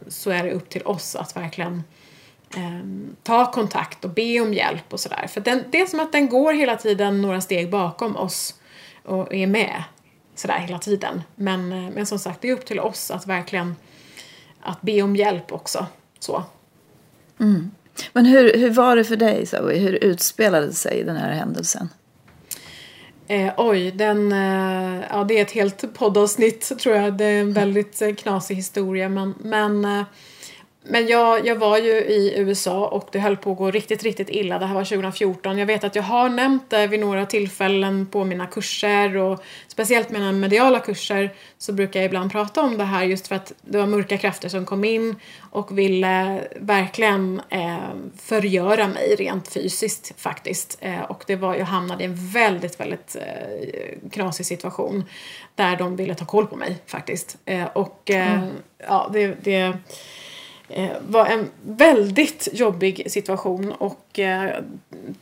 så 0.09 0.30
är 0.30 0.44
det 0.44 0.50
upp 0.50 0.68
till 0.68 0.82
oss 0.82 1.16
att 1.16 1.37
verkligen 1.37 1.85
eh, 2.56 2.87
ta 3.23 3.52
kontakt 3.52 4.04
och 4.04 4.11
be 4.11 4.40
om 4.40 4.54
hjälp 4.54 4.92
och 4.92 5.00
sådär. 5.00 5.26
För 5.26 5.40
den, 5.40 5.64
det 5.70 5.80
är 5.80 5.87
som 5.87 6.00
att 6.00 6.12
den 6.12 6.28
går 6.28 6.52
hela 6.52 6.76
tiden 6.76 7.23
några 7.23 7.40
steg 7.40 7.70
bakom 7.70 8.16
oss 8.16 8.54
och 9.04 9.35
är 9.35 9.47
med 9.47 9.82
sådär 10.40 10.59
hela 10.59 10.78
tiden. 10.78 11.23
Men, 11.35 11.73
eh, 11.73 11.90
men 11.94 12.06
som 12.06 12.18
sagt, 12.18 12.40
det 12.40 12.49
är 12.49 12.52
upp 12.52 12.66
till 12.66 12.80
oss 12.80 13.11
att 13.11 13.26
verkligen 13.26 13.76
att 14.62 14.82
be 14.82 15.02
om 15.02 15.16
hjälp 15.16 15.52
också. 15.52 15.87
Så. 16.18 16.44
Mm. 17.40 17.70
Men 18.12 18.26
hur, 18.26 18.59
hur 18.59 18.70
var 18.70 18.97
det 18.97 19.04
för 19.04 19.16
dig, 19.16 19.47
Zoe? 19.47 19.78
Hur 19.78 20.04
utspelade 20.04 20.73
sig 20.73 21.04
den 21.04 21.16
här 21.16 21.32
händelsen? 21.32 21.88
Eh, 23.28 23.52
oj, 23.56 23.90
den, 23.90 24.32
eh, 24.32 25.04
ja, 25.11 25.25
det 25.25 25.38
är 25.38 25.42
ett 25.42 25.50
helt 25.50 25.94
poddavsnitt 25.94 26.78
tror 26.78 26.97
jag. 26.97 27.16
Det 27.16 27.25
är 27.25 27.40
en 27.40 27.52
väldigt 27.52 28.02
eh, 28.02 28.14
knasig 28.14 28.54
historia. 28.54 29.09
Men, 29.09 29.35
men 29.38 29.85
eh, 29.85 30.02
men 30.82 31.06
jag, 31.06 31.46
jag 31.46 31.56
var 31.56 31.78
ju 31.78 31.90
i 31.90 32.34
USA 32.37 32.87
och 32.87 33.08
det 33.12 33.18
höll 33.18 33.37
på 33.37 33.52
att 33.52 33.58
gå 33.58 33.70
riktigt, 33.70 34.02
riktigt 34.02 34.30
illa. 34.30 34.58
Det 34.58 34.66
här 34.66 34.75
var 34.75 34.84
2014. 34.84 35.58
Jag 35.58 35.66
vet 35.66 35.84
att 35.84 35.94
jag 35.94 36.02
har 36.02 36.28
nämnt 36.28 36.70
det 36.70 36.87
vid 36.87 37.00
några 37.00 37.26
tillfällen 37.26 38.06
på 38.06 38.25
mina 38.25 38.46
kurser 38.46 39.16
och 39.16 39.42
speciellt 39.68 40.10
mina 40.10 40.32
mediala 40.32 40.80
kurser 40.80 41.34
så 41.58 41.72
brukar 41.72 42.00
jag 42.00 42.06
ibland 42.06 42.32
prata 42.32 42.60
om 42.60 42.78
det 42.78 42.84
här 42.84 43.04
just 43.04 43.28
för 43.28 43.34
att 43.34 43.52
det 43.62 43.78
var 43.78 43.87
mörka 43.87 44.18
krafter 44.18 44.49
som 44.49 44.64
kom 44.64 44.84
in 44.84 45.16
och 45.50 45.78
ville 45.78 46.40
verkligen 46.56 47.40
eh, 47.49 47.78
förgöra 48.16 48.88
mig 48.88 49.14
rent 49.18 49.49
fysiskt 49.49 50.20
faktiskt. 50.20 50.78
Eh, 50.80 51.00
och 51.00 51.25
det 51.26 51.37
var, 51.37 51.54
jag 51.54 51.66
hamnade 51.66 52.02
i 52.02 52.06
en 52.06 52.30
väldigt, 52.30 52.80
väldigt 52.80 53.16
eh, 53.16 54.10
knasig 54.10 54.46
situation 54.46 55.04
där 55.54 55.76
de 55.76 55.96
ville 55.96 56.14
ta 56.14 56.25
koll 56.25 56.46
på 56.46 56.56
mig 56.56 56.78
faktiskt. 56.87 57.38
Eh, 57.44 57.64
och 57.64 58.10
eh, 58.10 58.32
mm. 58.32 58.50
ja, 58.78 59.10
det, 59.12 59.37
det 59.44 59.72
var 61.08 61.26
en 61.26 61.50
väldigt 61.62 62.48
jobbig 62.52 63.10
situation 63.10 63.72
och 63.72 64.18
eh, 64.18 64.50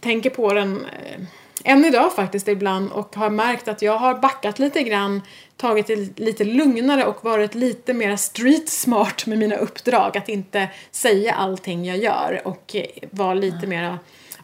tänker 0.01 0.31
på 0.31 0.53
den 0.53 0.87
eh, 0.87 1.21
än 1.65 1.85
idag 1.85 2.13
faktiskt 2.13 2.49
ibland 2.49 2.93
och 2.93 3.17
har 3.17 3.31
märkt 3.31 3.69
att 3.69 3.83
jag 3.83 3.99
har 3.99 4.15
backat 4.15 4.59
lite 4.59 4.83
grann, 4.83 5.23
tagit 5.57 5.87
det 5.87 6.19
lite 6.19 6.45
lugnare 6.45 7.05
och 7.05 7.25
varit 7.25 7.55
lite 7.55 7.95
mer 7.95 8.17
street 8.17 8.69
smart 8.69 9.27
med 9.27 9.39
mina 9.39 9.57
uppdrag. 9.57 10.17
Att 10.17 10.29
inte 10.29 10.69
säga 10.91 11.35
allting 11.35 11.85
jag 11.85 11.99
gör 11.99 12.41
och 12.45 12.77
eh, 12.77 13.09
vara 13.11 13.35
lite 13.35 13.57
mm. 13.57 13.71
mera 13.71 13.99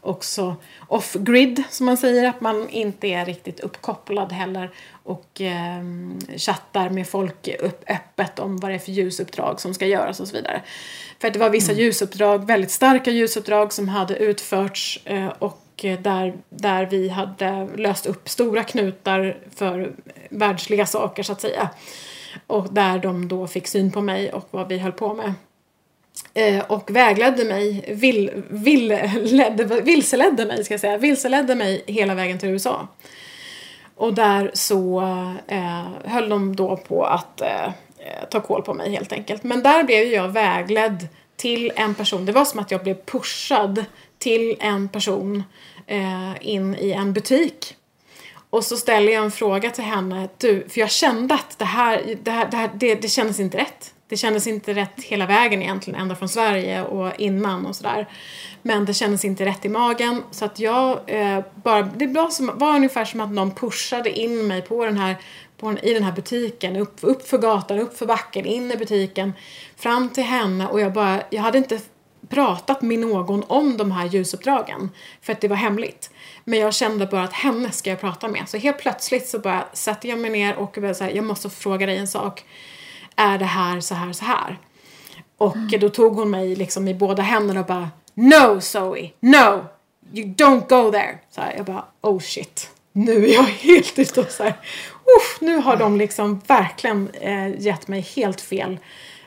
också 0.04 0.56
off-grid 0.88 1.62
som 1.70 1.87
man 1.87 1.96
säger, 1.96 2.28
att 2.28 2.40
man 2.40 2.68
inte 2.68 3.06
är 3.06 3.25
riktigt 3.25 3.61
uppkopplad 3.61 4.32
heller 4.32 4.70
och 5.02 5.40
eh, 5.40 5.82
chattar 6.37 6.90
med 6.90 7.08
folk 7.08 7.49
upp, 7.61 7.84
öppet 7.90 8.38
om 8.38 8.56
vad 8.56 8.70
det 8.70 8.75
är 8.75 8.78
för 8.78 8.92
ljusuppdrag 8.92 9.61
som 9.61 9.75
ska 9.75 9.87
göras 9.87 10.20
och 10.20 10.28
så 10.28 10.37
vidare. 10.37 10.62
För 11.18 11.28
att 11.28 11.34
det 11.34 11.40
var 11.40 11.50
vissa 11.50 11.73
mm. 11.73 11.84
ljusuppdrag, 11.84 12.46
väldigt 12.46 12.70
starka 12.70 13.11
ljusuppdrag 13.11 13.73
som 13.73 13.88
hade 13.88 14.16
utförts 14.16 15.00
eh, 15.04 15.28
och 15.28 15.61
där, 15.76 16.34
där 16.49 16.87
vi 16.87 17.08
hade 17.08 17.68
löst 17.76 18.06
upp 18.06 18.28
stora 18.28 18.64
knutar 18.64 19.38
för 19.56 19.92
världsliga 20.30 20.87
saker 20.87 21.23
så 21.23 21.32
att 21.32 21.40
säga. 21.40 21.70
Och 22.46 22.75
där 22.75 22.99
de 22.99 23.28
då 23.28 23.46
fick 23.46 23.66
syn 23.66 23.92
på 23.92 24.00
mig 24.00 24.32
och 24.32 24.49
vad 24.50 24.68
vi 24.68 24.78
höll 24.78 24.92
på 24.92 25.14
med. 25.14 25.34
Eh, 26.35 26.64
och 26.64 26.90
vägledde 26.97 27.44
mig, 27.44 27.85
vill, 27.88 28.30
vill, 28.49 28.88
ledde, 29.23 29.64
vilseledde 29.64 30.47
mig 30.47 30.64
ska 30.64 30.75
jag 30.75 30.80
säga, 30.80 30.99
vilseledde 30.99 31.54
mig 31.54 31.85
hela 31.87 32.14
vägen 32.14 32.38
till 32.38 32.49
USA. 32.49 32.88
Och 33.97 34.14
där 34.14 34.50
så 34.54 35.00
eh, 35.49 35.87
höll 36.04 36.28
de 36.28 36.56
då 36.56 36.76
på 36.76 37.04
att 37.04 37.40
eh, 37.40 37.64
eh, 37.64 38.25
ta 38.30 38.40
koll 38.40 38.62
på 38.62 38.75
mig 38.75 38.90
helt 38.90 39.12
enkelt. 39.12 39.42
Men 39.42 39.62
där 39.62 39.85
blev 39.85 40.04
jag 40.04 40.28
vägledd 40.28 41.09
till 41.37 41.73
en 41.76 41.94
person, 41.94 42.26
det 42.26 42.33
var 42.33 42.44
som 42.44 42.61
att 42.61 42.71
jag 42.71 42.83
blev 42.83 42.94
pushad 42.94 43.85
till 44.18 44.56
en 44.61 44.88
person 44.88 45.42
eh, 45.87 46.33
in 46.40 46.75
i 46.75 46.92
en 46.92 47.12
butik. 47.12 47.76
Och 48.50 48.64
så 48.64 48.76
ställer 48.76 49.12
jag 49.12 49.25
en 49.25 49.30
fråga 49.30 49.71
till 49.71 49.85
henne, 49.85 50.28
du, 50.38 50.68
för 50.68 50.80
jag 50.80 50.90
kände 50.90 51.35
att 51.35 51.59
det 51.59 51.64
här, 51.64 52.16
det, 52.23 52.30
här, 52.30 52.49
det, 52.50 52.56
här, 52.56 52.71
det, 52.75 52.94
det 52.94 53.09
kändes 53.09 53.40
inte 53.40 53.59
rätt. 53.59 53.93
Det 54.08 54.16
kändes 54.16 54.46
inte 54.46 54.75
rätt 54.75 55.02
hela 55.02 55.26
vägen 55.26 55.62
egentligen, 55.62 56.00
ända 56.00 56.16
från 56.16 56.28
Sverige 56.28 56.82
och 56.82 57.20
innan 57.20 57.66
och 57.66 57.76
sådär. 57.76 58.08
Men 58.62 58.84
det 58.84 58.94
kändes 58.94 59.25
inte 59.25 59.44
rätt 59.44 59.64
i 59.64 59.68
magen 59.68 60.23
så 60.30 60.44
att 60.44 60.58
jag 60.58 61.00
eh, 61.06 61.44
bara, 61.54 61.82
det 61.82 62.06
var, 62.06 62.30
som, 62.30 62.50
var 62.54 62.76
ungefär 62.76 63.04
som 63.04 63.20
att 63.20 63.32
någon 63.32 63.54
pushade 63.54 64.11
in 64.11 64.46
mig 64.46 64.62
på 64.62 64.84
den 64.84 64.96
här, 64.96 65.16
på 65.58 65.66
en, 65.66 65.78
i 65.78 65.94
den 65.94 66.02
här 66.02 66.12
butiken, 66.12 66.76
upp, 66.76 66.99
upp 67.00 67.28
för 67.28 67.38
gatan, 67.38 67.78
upp 67.78 67.99
för 67.99 68.06
backen, 68.06 68.46
in 68.46 68.73
i 68.73 68.76
butiken, 68.76 69.32
fram 69.76 70.08
till 70.08 70.25
henne 70.25 70.66
och 70.66 70.80
jag 70.80 70.92
bara, 70.92 71.23
jag 71.30 71.42
hade 71.42 71.58
inte 71.58 71.80
pratat 72.28 72.82
med 72.82 72.99
någon 72.99 73.44
om 73.46 73.76
de 73.76 73.92
här 73.92 74.06
ljusuppdragen 74.06 74.90
för 75.23 75.32
att 75.32 75.40
det 75.40 75.49
var 75.49 75.56
hemligt. 75.56 76.11
Men 76.44 76.58
jag 76.58 76.75
kände 76.75 77.06
bara 77.06 77.23
att 77.23 77.32
henne 77.32 77.70
ska 77.70 77.90
jag 77.90 78.00
prata 78.00 78.28
med. 78.28 78.49
Så 78.49 78.56
helt 78.56 78.78
plötsligt 78.78 79.28
så 79.28 79.38
bara 79.38 79.64
sätter 79.73 80.08
jag 80.08 80.18
mig 80.18 80.30
ner 80.30 80.56
och 80.56 80.78
bara 80.80 80.94
så 80.94 81.04
här, 81.04 81.11
jag 81.11 81.25
måste 81.25 81.50
fråga 81.50 81.87
dig 81.87 81.96
en 81.96 82.08
sak 82.08 82.44
är 83.16 83.38
det 83.38 83.44
här 83.44 83.80
så 83.80 83.94
här 83.94 84.12
så 84.12 84.25
här? 84.25 84.59
Och 85.38 85.56
mm. 85.56 85.80
då 85.80 85.88
tog 85.88 86.16
hon 86.16 86.30
mig 86.30 86.56
liksom 86.56 86.88
i 86.88 86.94
båda 86.94 87.23
händerna 87.23 87.61
och 87.61 87.66
bara 87.66 87.90
No 88.14 88.61
Zoe, 88.61 89.11
no! 89.21 89.64
You 90.12 90.26
don't 90.26 90.68
go 90.68 90.90
there! 90.90 91.18
Så 91.30 91.40
här, 91.40 91.54
jag 91.56 91.66
bara 91.66 91.85
oh 92.00 92.21
shit. 92.21 92.71
Nu 92.92 93.25
är 93.25 93.35
jag 93.35 93.42
helt 93.42 93.99
ute 93.99 94.21
och 94.21 94.30
så 94.30 94.42
här, 94.42 94.54
uff, 95.18 95.40
nu 95.40 95.56
har 95.56 95.76
de 95.76 95.97
liksom 95.97 96.40
verkligen 96.47 97.11
eh, 97.11 97.61
gett 97.61 97.88
mig 97.88 98.00
helt 98.00 98.40
fel. 98.40 98.78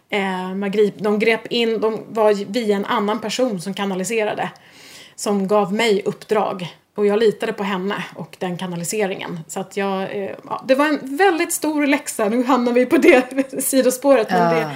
Eh, 0.10 0.56
de 0.98 1.20
grep 1.20 1.48
in, 1.48 1.82
de 1.82 2.04
var 2.10 2.34
via 2.52 2.76
en 2.76 2.86
annan 2.86 3.20
person 3.22 3.62
som 3.62 3.74
kanaliserade. 3.74 4.50
Som 5.16 5.48
gav 5.48 5.74
mig 5.74 6.02
uppdrag 6.06 6.78
och 6.98 7.06
jag 7.06 7.20
litade 7.20 7.54
på 7.54 7.64
henne 7.64 8.04
och 8.16 8.36
den 8.40 8.58
kanaliseringen. 8.58 9.40
Så 9.48 9.60
att 9.60 9.78
jag, 9.78 10.02
eh, 10.02 10.32
ja, 10.44 10.64
det 10.68 10.76
var 10.76 10.88
en 10.88 11.18
väldigt 11.18 11.54
stor 11.54 11.88
läxa. 11.88 12.30
Nu 12.30 12.44
hamnar 12.44 12.72
vi 12.72 12.86
på 12.86 12.98
det 12.98 13.62
sidospåret. 13.64 14.30
Men 14.30 14.56
det, 14.56 14.76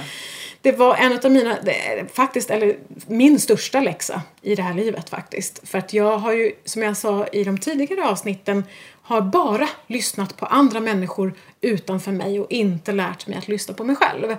det 0.60 0.72
var 0.72 0.96
en 0.96 1.18
av 1.24 1.30
mina, 1.30 1.56
det, 1.62 2.06
faktiskt, 2.12 2.50
eller 2.50 2.76
min 3.06 3.40
största 3.40 3.80
läxa 3.80 4.22
i 4.42 4.54
det 4.54 4.62
här 4.62 4.74
livet 4.74 5.08
faktiskt. 5.08 5.68
För 5.68 5.78
att 5.78 5.92
jag 5.92 6.18
har 6.18 6.32
ju, 6.32 6.52
som 6.64 6.82
jag 6.82 6.96
sa 6.96 7.26
i 7.26 7.44
de 7.44 7.58
tidigare 7.58 8.08
avsnitten, 8.08 8.64
har 9.02 9.20
bara 9.20 9.68
lyssnat 9.86 10.36
på 10.36 10.46
andra 10.46 10.80
människor 10.80 11.34
utanför 11.60 12.12
mig 12.12 12.40
och 12.40 12.52
inte 12.52 12.92
lärt 12.92 13.26
mig 13.26 13.38
att 13.38 13.48
lyssna 13.48 13.74
på 13.74 13.84
mig 13.84 13.96
själv. 13.96 14.36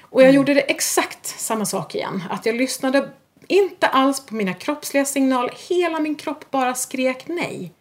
Och 0.00 0.22
jag 0.22 0.28
mm. 0.28 0.36
gjorde 0.36 0.54
det 0.54 0.60
exakt 0.60 1.26
samma 1.26 1.66
sak 1.66 1.94
igen. 1.94 2.22
Att 2.30 2.46
jag 2.46 2.54
lyssnade 2.54 3.08
inte 3.48 3.86
alls 3.86 4.26
på 4.26 4.34
mina 4.34 4.54
kroppsliga 4.54 5.04
signaler. 5.04 5.54
Hela 5.68 6.00
min 6.00 6.14
kropp 6.14 6.50
bara 6.50 6.74
skrek 6.74 7.24
nej. 7.26 7.72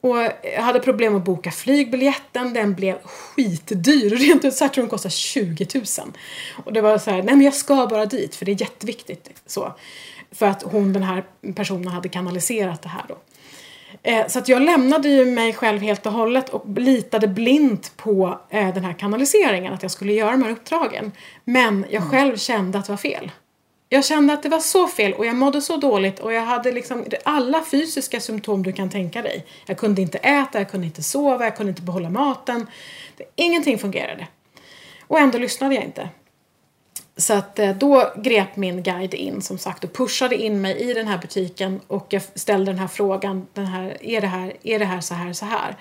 Och 0.00 0.16
jag 0.54 0.62
hade 0.62 0.80
problem 0.80 1.16
att 1.16 1.24
boka 1.24 1.50
flygbiljetten. 1.50 2.52
Den 2.52 2.74
blev 2.74 2.98
skitdyr. 3.02 4.10
Rent 4.16 4.44
ut 4.44 4.54
sagt 4.54 4.74
tror 4.74 4.82
den 4.82 4.90
kostade 4.90 5.12
20 5.12 5.66
000. 5.74 5.84
Och 6.64 6.72
det 6.72 6.80
var 6.80 6.98
så 6.98 7.10
här, 7.10 7.22
nej 7.22 7.34
men 7.34 7.40
jag 7.40 7.54
ska 7.54 7.86
bara 7.86 8.06
dit 8.06 8.34
för 8.34 8.44
det 8.44 8.52
är 8.52 8.60
jätteviktigt. 8.60 9.42
Så. 9.46 9.74
För 10.32 10.46
att 10.46 10.62
hon, 10.62 10.92
den 10.92 11.02
här 11.02 11.24
personen, 11.54 11.88
hade 11.88 12.08
kanaliserat 12.08 12.82
det 12.82 12.88
här 12.88 13.04
då. 13.08 13.18
Eh, 14.02 14.26
så 14.26 14.38
att 14.38 14.48
jag 14.48 14.62
lämnade 14.62 15.08
ju 15.08 15.24
mig 15.24 15.52
själv 15.52 15.80
helt 15.80 16.06
och 16.06 16.12
hållet 16.12 16.48
och 16.48 16.68
litade 16.78 17.28
blint 17.28 17.92
på 17.96 18.40
eh, 18.50 18.74
den 18.74 18.84
här 18.84 18.92
kanaliseringen, 18.92 19.72
att 19.74 19.82
jag 19.82 19.90
skulle 19.90 20.12
göra 20.12 20.30
de 20.30 20.42
här 20.42 20.50
uppdragen. 20.50 21.12
Men 21.44 21.84
jag 21.90 22.02
mm. 22.02 22.10
själv 22.10 22.36
kände 22.36 22.78
att 22.78 22.86
det 22.86 22.92
var 22.92 22.96
fel. 22.96 23.30
Jag 23.88 24.04
kände 24.04 24.32
att 24.32 24.42
det 24.42 24.48
var 24.48 24.60
så 24.60 24.88
fel 24.88 25.14
och 25.14 25.26
jag 25.26 25.36
mådde 25.36 25.60
så 25.60 25.76
dåligt 25.76 26.20
och 26.20 26.32
jag 26.32 26.42
hade 26.42 26.72
liksom 26.72 27.04
alla 27.24 27.64
fysiska 27.64 28.20
symptom 28.20 28.62
du 28.62 28.72
kan 28.72 28.90
tänka 28.90 29.22
dig. 29.22 29.46
Jag 29.66 29.78
kunde 29.78 30.02
inte 30.02 30.18
äta, 30.18 30.58
jag 30.58 30.70
kunde 30.70 30.86
inte 30.86 31.02
sova, 31.02 31.44
jag 31.44 31.56
kunde 31.56 31.70
inte 31.70 31.82
behålla 31.82 32.10
maten. 32.10 32.66
Ingenting 33.36 33.78
fungerade. 33.78 34.26
Och 35.06 35.18
ändå 35.18 35.38
lyssnade 35.38 35.74
jag 35.74 35.84
inte. 35.84 36.08
Så 37.16 37.34
att 37.34 37.58
eh, 37.58 37.76
då 37.76 38.12
grep 38.16 38.56
min 38.56 38.82
guide 38.82 39.14
in 39.14 39.42
som 39.42 39.58
sagt 39.58 39.84
och 39.84 39.92
pushade 39.92 40.36
in 40.36 40.60
mig 40.60 40.90
i 40.90 40.94
den 40.94 41.08
här 41.08 41.18
butiken 41.18 41.80
och 41.86 42.06
jag 42.08 42.22
ställde 42.34 42.72
den 42.72 42.78
här 42.78 42.88
frågan, 42.88 43.46
den 43.54 43.66
här, 43.66 43.96
är, 44.00 44.20
det 44.20 44.26
här, 44.26 44.52
är 44.62 44.78
det 44.78 44.84
här 44.84 45.00
så 45.00 45.14
här 45.14 45.32
så 45.32 45.46
här? 45.46 45.76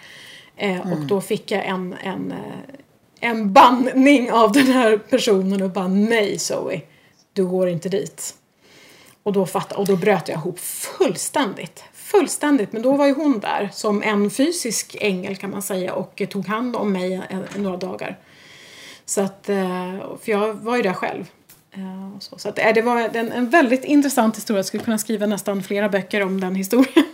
Eh, 0.56 0.82
mm. 0.82 0.94
Och 0.94 1.00
då 1.00 1.22
fick 1.22 1.52
jag 1.52 1.66
en, 1.66 1.96
en, 2.04 2.32
eh, 2.32 3.30
en 3.30 3.54
banning 3.54 4.32
av 4.32 4.52
den 4.52 4.68
här 4.68 4.98
personen 4.98 5.62
och 5.62 5.70
bara 5.70 5.88
nej 5.88 6.40
Zoe 6.40 6.82
du 7.38 7.46
går 7.46 7.70
inte 7.70 7.90
dit. 7.90 8.36
Och 9.24 9.34
då, 9.34 9.46
fatt, 9.46 9.72
och 9.72 9.86
då 9.86 9.96
bröt 9.96 10.28
jag 10.28 10.38
ihop 10.38 10.60
fullständigt. 10.60 11.84
fullständigt. 11.94 12.74
Men 12.74 12.82
då 12.82 12.96
var 12.96 13.06
ju 13.06 13.14
hon 13.14 13.40
där 13.40 13.70
som 13.74 14.04
en 14.04 14.30
fysisk 14.30 14.96
ängel 15.00 15.36
kan 15.36 15.52
man 15.52 15.62
säga 15.62 15.94
och 15.94 16.22
tog 16.30 16.48
hand 16.48 16.76
om 16.76 16.92
mig 16.92 17.14
eh, 17.14 17.40
några 17.56 17.78
dagar. 17.78 18.20
Så 19.06 19.22
att, 19.22 19.50
eh, 19.50 20.00
för 20.22 20.32
jag 20.32 20.54
var 20.54 20.76
ju 20.76 20.82
där 20.82 20.94
själv. 20.94 21.26
Eh, 21.72 22.20
så, 22.20 22.38
så 22.38 22.50
att, 22.50 22.56
det 22.56 22.82
var 22.82 23.00
en, 23.00 23.32
en 23.32 23.50
väldigt 23.50 23.86
intressant 23.86 24.38
historia. 24.38 24.58
Jag 24.60 24.66
skulle 24.66 24.84
kunna 24.84 24.98
skriva 24.98 25.26
nästan 25.26 25.64
flera 25.64 25.90
böcker 25.90 26.24
om 26.24 26.40
den 26.40 26.56
historien. 26.56 27.06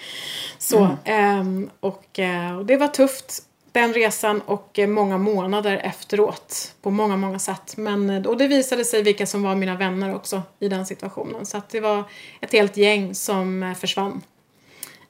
så, 0.58 0.78
mm. 0.78 0.96
Ehm, 1.04 1.70
och, 1.80 2.20
och 2.58 2.66
det 2.66 2.76
var 2.76 2.88
tufft 2.88 3.42
den 3.72 3.92
resan 3.92 4.40
och 4.40 4.78
eh, 4.78 4.88
många 4.88 5.18
månader 5.18 5.76
efteråt 5.84 6.74
på 6.82 6.90
många, 6.90 7.16
många 7.16 7.38
sätt. 7.38 7.76
Men, 7.76 8.10
eh, 8.10 8.26
och 8.26 8.36
det 8.36 8.48
visade 8.48 8.84
sig 8.84 9.02
vilka 9.02 9.26
som 9.26 9.42
var 9.42 9.54
mina 9.54 9.76
vänner 9.76 10.14
också 10.14 10.42
i 10.58 10.68
den 10.68 10.86
situationen. 10.86 11.46
Så 11.46 11.56
att 11.56 11.68
det 11.68 11.80
var 11.80 12.04
ett 12.40 12.52
helt 12.52 12.76
gäng 12.76 13.14
som 13.14 13.62
eh, 13.62 13.74
försvann 13.74 14.22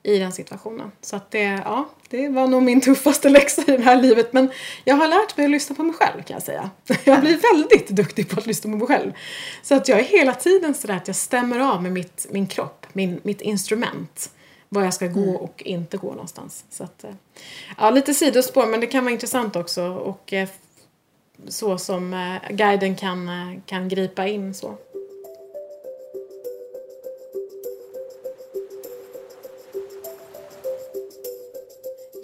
i 0.02 0.19
den 0.19 0.33
situationen. 0.33 0.90
Så 1.00 1.16
att 1.16 1.31
det, 1.31 1.42
ja, 1.42 1.88
det 2.09 2.28
var 2.28 2.47
nog 2.47 2.62
min 2.62 2.81
tuffaste 2.81 3.28
läxa 3.28 3.62
i 3.62 3.76
det 3.76 3.83
här 3.83 4.02
livet. 4.02 4.33
Men 4.33 4.50
jag 4.85 4.97
har 4.97 5.09
lärt 5.09 5.37
mig 5.37 5.45
att 5.45 5.50
lyssna 5.50 5.76
på 5.76 5.83
mig 5.83 5.95
själv 5.95 6.23
kan 6.23 6.35
jag 6.35 6.42
säga. 6.42 6.71
Jag 7.04 7.21
blir 7.21 7.38
väldigt 7.52 7.88
duktig 7.88 8.31
på 8.31 8.40
att 8.40 8.47
lyssna 8.47 8.71
på 8.71 8.76
mig 8.76 8.87
själv. 8.87 9.12
Så 9.62 9.75
att 9.75 9.88
jag 9.88 9.99
är 9.99 10.04
hela 10.04 10.35
tiden 10.35 10.75
sådär 10.75 10.97
att 10.97 11.07
jag 11.07 11.16
stämmer 11.16 11.59
av 11.59 11.83
med 11.83 11.92
mitt, 11.92 12.26
min 12.31 12.47
kropp, 12.47 12.87
min, 12.92 13.21
mitt 13.23 13.40
instrument 13.40 14.31
var 14.73 14.85
jag 14.85 14.95
ska 14.95 15.07
gå 15.07 15.23
mm. 15.23 15.37
och 15.37 15.62
inte 15.67 15.97
gå 15.97 16.11
någonstans. 16.11 16.64
Så 16.71 16.85
att, 16.85 17.05
eh, 17.05 17.11
ja, 17.79 17.91
lite 17.91 18.14
sidospår 18.14 18.67
men 18.67 18.81
det 18.81 18.87
kan 18.87 19.05
vara 19.05 19.12
intressant 19.12 19.57
också 19.57 19.85
och 19.85 20.33
eh, 20.33 20.49
så 21.49 21.79
som 21.79 22.14
eh, 22.14 22.55
guiden 22.55 22.97
kan, 22.97 23.31
kan 23.67 23.88
gripa 23.88 24.26
in 24.26 24.55
så. 24.55 24.75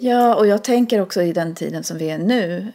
Ja, 0.01 0.35
och 0.35 0.47
jag 0.47 0.63
tänker 0.63 1.01
också 1.01 1.21
i 1.21 1.33
den 1.33 1.55
tiden 1.55 1.83
som 1.83 1.97
vi 1.97 2.09
är 2.09 2.17
nu 2.17 2.67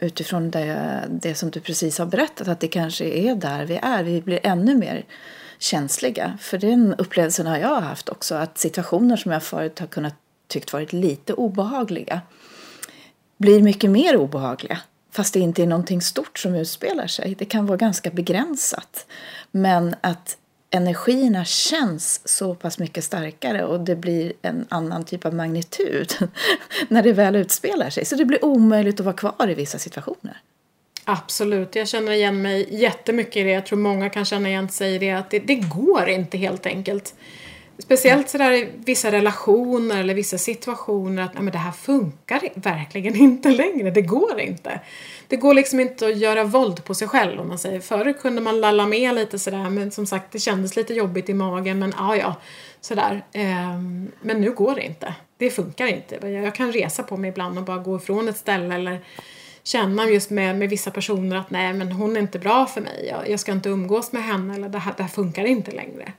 utifrån 0.00 0.50
det, 0.50 1.02
det 1.10 1.34
som 1.34 1.50
du 1.50 1.60
precis 1.60 1.98
har 1.98 2.06
berättat 2.06 2.48
att 2.48 2.60
det 2.60 2.68
kanske 2.68 3.04
är 3.04 3.34
där 3.34 3.64
vi 3.64 3.78
är. 3.82 4.02
Vi 4.02 4.22
blir 4.22 4.40
ännu 4.42 4.76
mer 4.76 5.04
känsliga. 5.62 6.38
För 6.40 6.58
den 6.58 6.94
upplevelsen 6.94 7.46
har 7.46 7.58
jag 7.58 7.80
haft 7.80 8.08
också. 8.08 8.34
Att 8.34 8.58
situationer 8.58 9.16
som 9.16 9.32
jag 9.32 9.42
förut 9.42 9.78
har 9.78 9.86
kunnat 9.86 10.14
tyckt 10.48 10.72
varit 10.72 10.92
lite 10.92 11.32
obehagliga 11.32 12.20
blir 13.38 13.62
mycket 13.62 13.90
mer 13.90 14.16
obehagliga. 14.16 14.78
Fast 15.10 15.34
det 15.34 15.40
inte 15.40 15.62
är 15.62 15.66
någonting 15.66 16.02
stort 16.02 16.38
som 16.38 16.54
utspelar 16.54 17.06
sig. 17.06 17.34
Det 17.38 17.44
kan 17.44 17.66
vara 17.66 17.76
ganska 17.76 18.10
begränsat. 18.10 19.06
Men 19.50 19.94
att 20.00 20.36
energierna 20.70 21.44
känns 21.44 22.28
så 22.28 22.54
pass 22.54 22.78
mycket 22.78 23.04
starkare 23.04 23.64
och 23.64 23.80
det 23.80 23.96
blir 23.96 24.32
en 24.42 24.66
annan 24.68 25.04
typ 25.04 25.24
av 25.24 25.34
magnitud 25.34 26.12
när 26.88 27.02
det 27.02 27.12
väl 27.12 27.36
utspelar 27.36 27.90
sig. 27.90 28.04
Så 28.04 28.16
det 28.16 28.24
blir 28.24 28.44
omöjligt 28.44 29.00
att 29.00 29.06
vara 29.06 29.16
kvar 29.16 29.50
i 29.50 29.54
vissa 29.54 29.78
situationer. 29.78 30.40
Absolut, 31.04 31.76
jag 31.76 31.88
känner 31.88 32.12
igen 32.12 32.42
mig 32.42 32.66
jättemycket 32.70 33.36
i 33.36 33.42
det. 33.42 33.50
Jag 33.50 33.66
tror 33.66 33.78
många 33.78 34.10
kan 34.10 34.24
känna 34.24 34.48
igen 34.48 34.68
sig 34.68 34.94
i 34.94 34.98
det. 34.98 35.10
Att 35.10 35.30
det, 35.30 35.38
det 35.38 35.54
går 35.54 36.08
inte 36.08 36.38
helt 36.38 36.66
enkelt. 36.66 37.14
Speciellt 37.78 38.28
sådär 38.28 38.52
i 38.52 38.68
vissa 38.76 39.12
relationer 39.12 40.00
eller 40.00 40.14
vissa 40.14 40.38
situationer 40.38 41.22
att 41.22 41.34
nej, 41.34 41.42
men 41.42 41.52
det 41.52 41.58
här 41.58 41.72
funkar 41.72 42.40
verkligen 42.54 43.16
inte 43.16 43.50
längre. 43.50 43.90
Det 43.90 44.02
går 44.02 44.40
inte. 44.40 44.80
Det 45.28 45.36
går 45.36 45.54
liksom 45.54 45.80
inte 45.80 46.06
att 46.06 46.16
göra 46.16 46.44
våld 46.44 46.84
på 46.84 46.94
sig 46.94 47.08
själv 47.08 47.40
om 47.40 47.48
man 47.48 47.58
säger. 47.58 47.80
Förr 47.80 48.12
kunde 48.12 48.40
man 48.40 48.60
lalla 48.60 48.86
med 48.86 49.14
lite 49.14 49.38
sådär 49.38 49.70
men 49.70 49.90
som 49.90 50.06
sagt 50.06 50.32
det 50.32 50.38
kändes 50.38 50.76
lite 50.76 50.94
jobbigt 50.94 51.28
i 51.28 51.34
magen 51.34 51.78
men 51.78 51.94
ja 51.98 52.16
ja. 52.16 52.34
Sådär. 52.80 53.24
Ehm, 53.32 54.10
men 54.20 54.40
nu 54.40 54.52
går 54.52 54.74
det 54.74 54.82
inte. 54.82 55.14
Det 55.36 55.50
funkar 55.50 55.86
inte. 55.86 56.28
Jag 56.28 56.54
kan 56.54 56.72
resa 56.72 57.02
på 57.02 57.16
mig 57.16 57.30
ibland 57.30 57.58
och 57.58 57.64
bara 57.64 57.78
gå 57.78 57.96
ifrån 57.96 58.28
ett 58.28 58.36
ställe 58.36 58.74
eller 58.74 59.00
känna 59.64 60.10
just 60.10 60.30
med, 60.30 60.56
med 60.56 60.70
vissa 60.70 60.90
personer 60.90 61.36
att 61.36 61.50
nej 61.50 61.72
men 61.72 61.92
hon 61.92 62.16
är 62.16 62.20
inte 62.20 62.38
bra 62.38 62.66
för 62.66 62.80
mig, 62.80 63.06
jag, 63.10 63.30
jag 63.30 63.40
ska 63.40 63.52
inte 63.52 63.68
umgås 63.68 64.12
med 64.12 64.24
henne 64.24 64.54
eller 64.54 64.68
det 64.68 64.78
här, 64.78 64.94
det 64.96 65.02
här 65.02 65.10
funkar 65.10 65.44
inte 65.44 65.70
längre. 65.70 66.12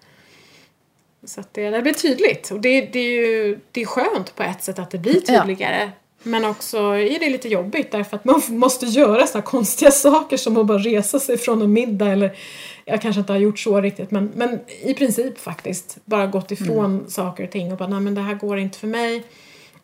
Så 1.25 1.39
att 1.39 1.53
det, 1.53 1.69
det 1.69 1.81
blir 1.81 1.93
tydligt 1.93 2.51
och 2.51 2.59
det, 2.59 2.81
det 2.81 2.99
är 2.99 3.11
ju 3.11 3.59
det 3.71 3.81
är 3.81 3.85
skönt 3.85 4.35
på 4.35 4.43
ett 4.43 4.63
sätt 4.63 4.79
att 4.79 4.91
det 4.91 4.97
blir 4.97 5.21
tydligare. 5.21 5.83
Ja. 5.83 5.89
Men 6.23 6.45
också 6.45 6.77
är 6.77 7.19
det 7.19 7.29
lite 7.29 7.49
jobbigt 7.49 7.91
därför 7.91 8.15
att 8.15 8.25
man 8.25 8.41
måste 8.47 8.85
göra 8.85 9.27
sådana 9.27 9.45
konstiga 9.45 9.91
saker 9.91 10.37
som 10.37 10.57
att 10.57 10.65
bara 10.65 10.77
resa 10.77 11.19
sig 11.19 11.37
från 11.37 11.61
en 11.61 11.73
middag 11.73 12.07
eller 12.07 12.37
jag 12.85 13.01
kanske 13.01 13.19
inte 13.19 13.33
har 13.33 13.39
gjort 13.39 13.59
så 13.59 13.81
riktigt 13.81 14.11
men, 14.11 14.31
men 14.35 14.59
i 14.81 14.93
princip 14.93 15.39
faktiskt 15.39 15.97
bara 16.05 16.27
gått 16.27 16.51
ifrån 16.51 16.85
mm. 16.85 17.09
saker 17.09 17.43
och 17.43 17.51
ting 17.51 17.71
och 17.71 17.77
bara 17.77 17.89
nej 17.89 17.99
men 17.99 18.15
det 18.15 18.21
här 18.21 18.33
går 18.33 18.57
inte 18.57 18.79
för 18.79 18.87
mig 18.87 19.23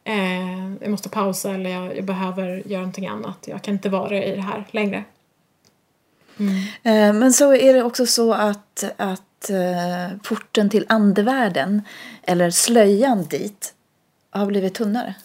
eh, 0.09 0.73
jag 0.81 0.91
måste 0.91 1.09
pausa 1.09 1.53
eller 1.53 1.69
jag, 1.69 1.97
jag, 1.97 2.05
behöver 2.05 2.67
göra 2.67 2.79
någonting 2.79 3.07
annat. 3.07 3.37
Jag 3.47 3.61
kan 3.61 3.73
inte 3.73 3.89
vara 3.89 4.23
i 4.23 4.35
det 4.35 4.41
här 4.41 4.65
längre. 4.71 5.03
Mm. 6.37 6.55
Eh, 6.83 7.19
men 7.19 7.33
så 7.33 7.53
är 7.53 7.73
det 7.73 7.83
också 7.83 8.05
så 8.05 8.33
att, 8.33 8.83
att 8.97 9.49
eh, 9.49 10.17
porten 10.23 10.69
till 10.69 10.85
andevärlden 10.89 11.81
eller 12.23 12.49
slöjan 12.49 13.23
dit 13.23 13.73
har 14.29 14.45
blivit 14.45 14.73
tunnare. 14.73 15.15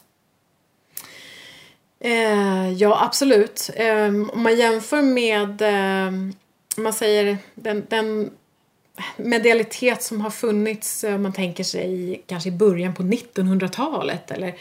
Eh, 2.01 2.73
ja, 2.73 3.05
absolut. 3.05 3.71
Om 4.33 4.43
man 4.43 4.57
jämför 4.57 5.03
med, 5.03 5.63
eh, 5.63 6.13
man 6.77 6.93
säger 6.93 7.39
den, 7.55 7.87
den 7.89 8.31
medialitet 9.17 10.03
som 10.03 10.21
har 10.21 10.31
funnits 10.31 11.05
om 11.05 11.23
man 11.23 11.33
tänker 11.33 11.65
sig 11.65 12.23
kanske 12.27 12.49
i 12.49 12.53
början 12.53 12.95
på 12.95 13.03
1900-talet 13.03 14.31
eller 14.31 14.55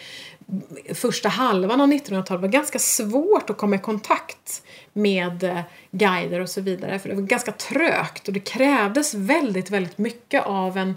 första 0.93 1.29
halvan 1.29 1.81
av 1.81 1.87
1900-talet 1.87 2.41
var 2.41 2.47
ganska 2.47 2.79
svårt 2.79 3.49
att 3.49 3.57
komma 3.57 3.75
i 3.75 3.79
kontakt 3.79 4.63
med 4.93 5.43
eh, 5.43 5.59
guider 5.91 6.39
och 6.39 6.49
så 6.49 6.61
vidare 6.61 6.99
för 6.99 7.09
det 7.09 7.15
var 7.15 7.21
ganska 7.21 7.51
trögt 7.51 8.27
och 8.27 8.33
det 8.33 8.39
krävdes 8.39 9.13
väldigt, 9.13 9.69
väldigt 9.69 9.97
mycket 9.97 10.45
av 10.45 10.77
en 10.77 10.95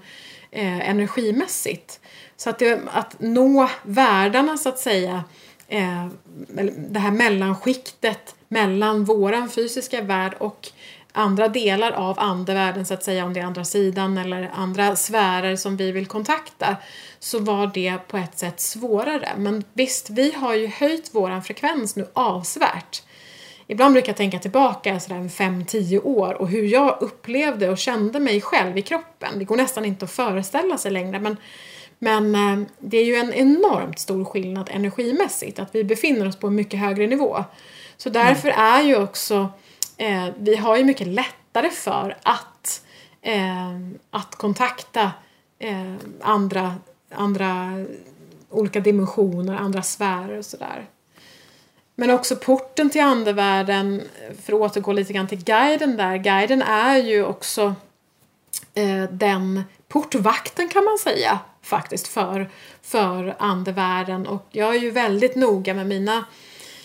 eh, 0.50 0.90
energimässigt. 0.90 2.00
Så 2.36 2.50
att, 2.50 2.58
det, 2.58 2.80
att 2.92 3.16
nå 3.20 3.70
världarna 3.82 4.56
så 4.56 4.68
att 4.68 4.78
säga, 4.78 5.24
eh, 5.68 6.06
det 6.88 6.98
här 6.98 7.10
mellanskiktet 7.10 8.34
mellan 8.48 9.04
våran 9.04 9.50
fysiska 9.50 10.02
värld 10.02 10.34
och 10.38 10.68
andra 11.16 11.48
delar 11.48 11.92
av 11.92 12.20
andevärlden 12.20 12.86
så 12.86 12.94
att 12.94 13.02
säga, 13.02 13.24
om 13.24 13.32
det 13.32 13.40
är 13.40 13.44
andra 13.44 13.64
sidan 13.64 14.18
eller 14.18 14.50
andra 14.54 14.96
sfärer 14.96 15.56
som 15.56 15.76
vi 15.76 15.92
vill 15.92 16.06
kontakta, 16.06 16.76
så 17.18 17.38
var 17.38 17.70
det 17.74 17.98
på 18.08 18.16
ett 18.16 18.38
sätt 18.38 18.60
svårare. 18.60 19.28
Men 19.36 19.64
visst, 19.72 20.10
vi 20.10 20.32
har 20.32 20.54
ju 20.54 20.66
höjt 20.66 21.14
våran 21.14 21.42
frekvens 21.42 21.96
nu 21.96 22.06
avsevärt. 22.12 23.02
Ibland 23.66 23.92
brukar 23.92 24.08
jag 24.08 24.16
tänka 24.16 24.38
tillbaka 24.38 25.00
sådär 25.00 25.16
5-10 25.16 26.04
år 26.04 26.34
och 26.34 26.48
hur 26.48 26.64
jag 26.64 26.98
upplevde 27.00 27.70
och 27.70 27.78
kände 27.78 28.20
mig 28.20 28.40
själv 28.40 28.78
i 28.78 28.82
kroppen. 28.82 29.38
Det 29.38 29.44
går 29.44 29.56
nästan 29.56 29.84
inte 29.84 30.04
att 30.04 30.10
föreställa 30.10 30.78
sig 30.78 30.90
längre 30.90 31.20
men, 31.20 31.36
men 31.98 32.34
eh, 32.34 32.66
det 32.78 32.98
är 32.98 33.04
ju 33.04 33.14
en 33.14 33.32
enormt 33.32 33.98
stor 33.98 34.24
skillnad 34.24 34.70
energimässigt 34.72 35.58
att 35.58 35.74
vi 35.74 35.84
befinner 35.84 36.28
oss 36.28 36.36
på 36.36 36.46
en 36.46 36.54
mycket 36.54 36.80
högre 36.80 37.06
nivå. 37.06 37.44
Så 37.96 38.10
därför 38.10 38.48
mm. 38.48 38.60
är 38.60 38.82
ju 38.82 39.02
också 39.02 39.48
eh, 39.96 40.28
vi 40.38 40.56
har 40.56 40.76
ju 40.76 40.84
mycket 40.84 41.06
lättare 41.06 41.70
för 41.70 42.16
att, 42.22 42.84
eh, 43.22 43.70
att 44.10 44.34
kontakta 44.34 45.12
eh, 45.58 45.94
andra, 46.20 46.74
andra 47.10 47.84
olika 48.50 48.80
dimensioner, 48.80 49.56
andra 49.56 49.82
sfärer 49.82 50.38
och 50.38 50.44
sådär. 50.44 50.86
Men 51.94 52.10
också 52.10 52.36
porten 52.36 52.90
till 52.90 53.00
andevärlden, 53.00 54.02
för 54.42 54.52
att 54.52 54.60
återgå 54.60 54.92
lite 54.92 55.12
grann 55.12 55.28
till 55.28 55.44
guiden 55.44 55.96
där, 55.96 56.16
guiden 56.16 56.62
är 56.62 56.96
ju 56.96 57.24
också 57.24 57.74
eh, 58.74 59.02
den 59.10 59.62
portvakten 59.88 60.68
kan 60.68 60.84
man 60.84 60.98
säga 60.98 61.38
faktiskt 61.62 62.08
för, 62.08 62.50
för 62.82 63.34
andevärlden 63.38 64.26
och 64.26 64.46
jag 64.50 64.74
är 64.74 64.80
ju 64.80 64.90
väldigt 64.90 65.34
noga 65.34 65.74
med 65.74 65.86
mina 65.86 66.24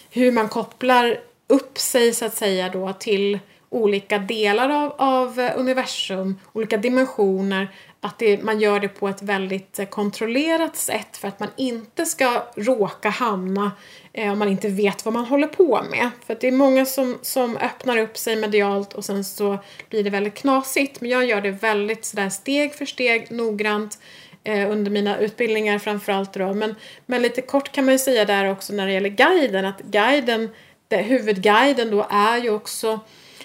hur 0.10 0.32
man 0.32 0.50
kopplar 0.50 1.20
upp 1.52 1.78
sig 1.78 2.14
så 2.14 2.26
att 2.26 2.38
säga 2.38 2.70
då 2.70 2.94
till 2.94 3.40
olika 3.70 4.18
delar 4.18 4.70
av, 4.70 4.94
av 4.98 5.50
universum, 5.56 6.40
olika 6.54 6.78
dimensioner, 6.78 7.68
att 8.02 8.20
det, 8.20 8.44
man 8.44 8.60
gör 8.60 8.80
det 8.80 8.88
på 8.88 9.08
ett 9.08 9.22
väldigt 9.22 9.80
eh, 9.80 9.86
kontrollerat 9.86 10.76
sätt 10.76 11.18
för 11.18 11.28
att 11.28 11.40
man 11.40 11.50
inte 11.56 12.06
ska 12.06 12.44
råka 12.56 13.10
hamna 13.10 13.72
eh, 14.14 14.32
om 14.32 14.40
man 14.40 14.48
inte 14.48 14.68
vet 14.70 15.06
vad 15.06 15.14
man 15.14 15.26
håller 15.26 15.48
på 15.48 15.82
med. 15.92 16.10
För 16.26 16.34
att 16.34 16.42
det 16.42 16.48
är 16.48 16.52
många 16.52 16.86
som, 16.86 17.18
som 17.22 17.58
öppnar 17.58 17.98
upp 17.98 18.18
sig 18.18 18.36
medialt 18.36 18.94
och 18.94 19.06
sen 19.06 19.24
så 19.24 19.58
blir 19.90 20.04
det 20.04 20.10
väldigt 20.10 20.36
knasigt. 20.36 21.02
Men 21.02 21.10
jag 21.10 21.26
gör 21.26 21.42
det 21.42 21.52
väldigt 21.52 22.06
sådär 22.06 22.30
steg 22.30 22.74
för 22.74 22.86
steg, 22.86 23.32
noggrant 23.32 24.00
eh, 24.44 24.72
under 24.72 24.92
mina 24.92 25.18
utbildningar 25.18 25.80
framförallt 25.80 26.34
då. 26.34 26.54
Men, 26.54 26.76
men 27.06 27.22
lite 27.22 27.42
kort 27.42 27.72
kan 27.72 27.86
man 27.86 27.94
ju 27.94 28.00
säga 28.00 28.26
där 28.26 28.52
också 28.52 28.74
när 28.74 28.88
det 28.88 28.94
gäller 28.94 29.10
guiden 29.10 29.66
att 29.66 29.82
guiden 29.82 30.50
huvudguiden 30.98 31.92
då 31.92 32.08
är 32.10 32.38
ju 32.38 32.50
också 32.50 33.00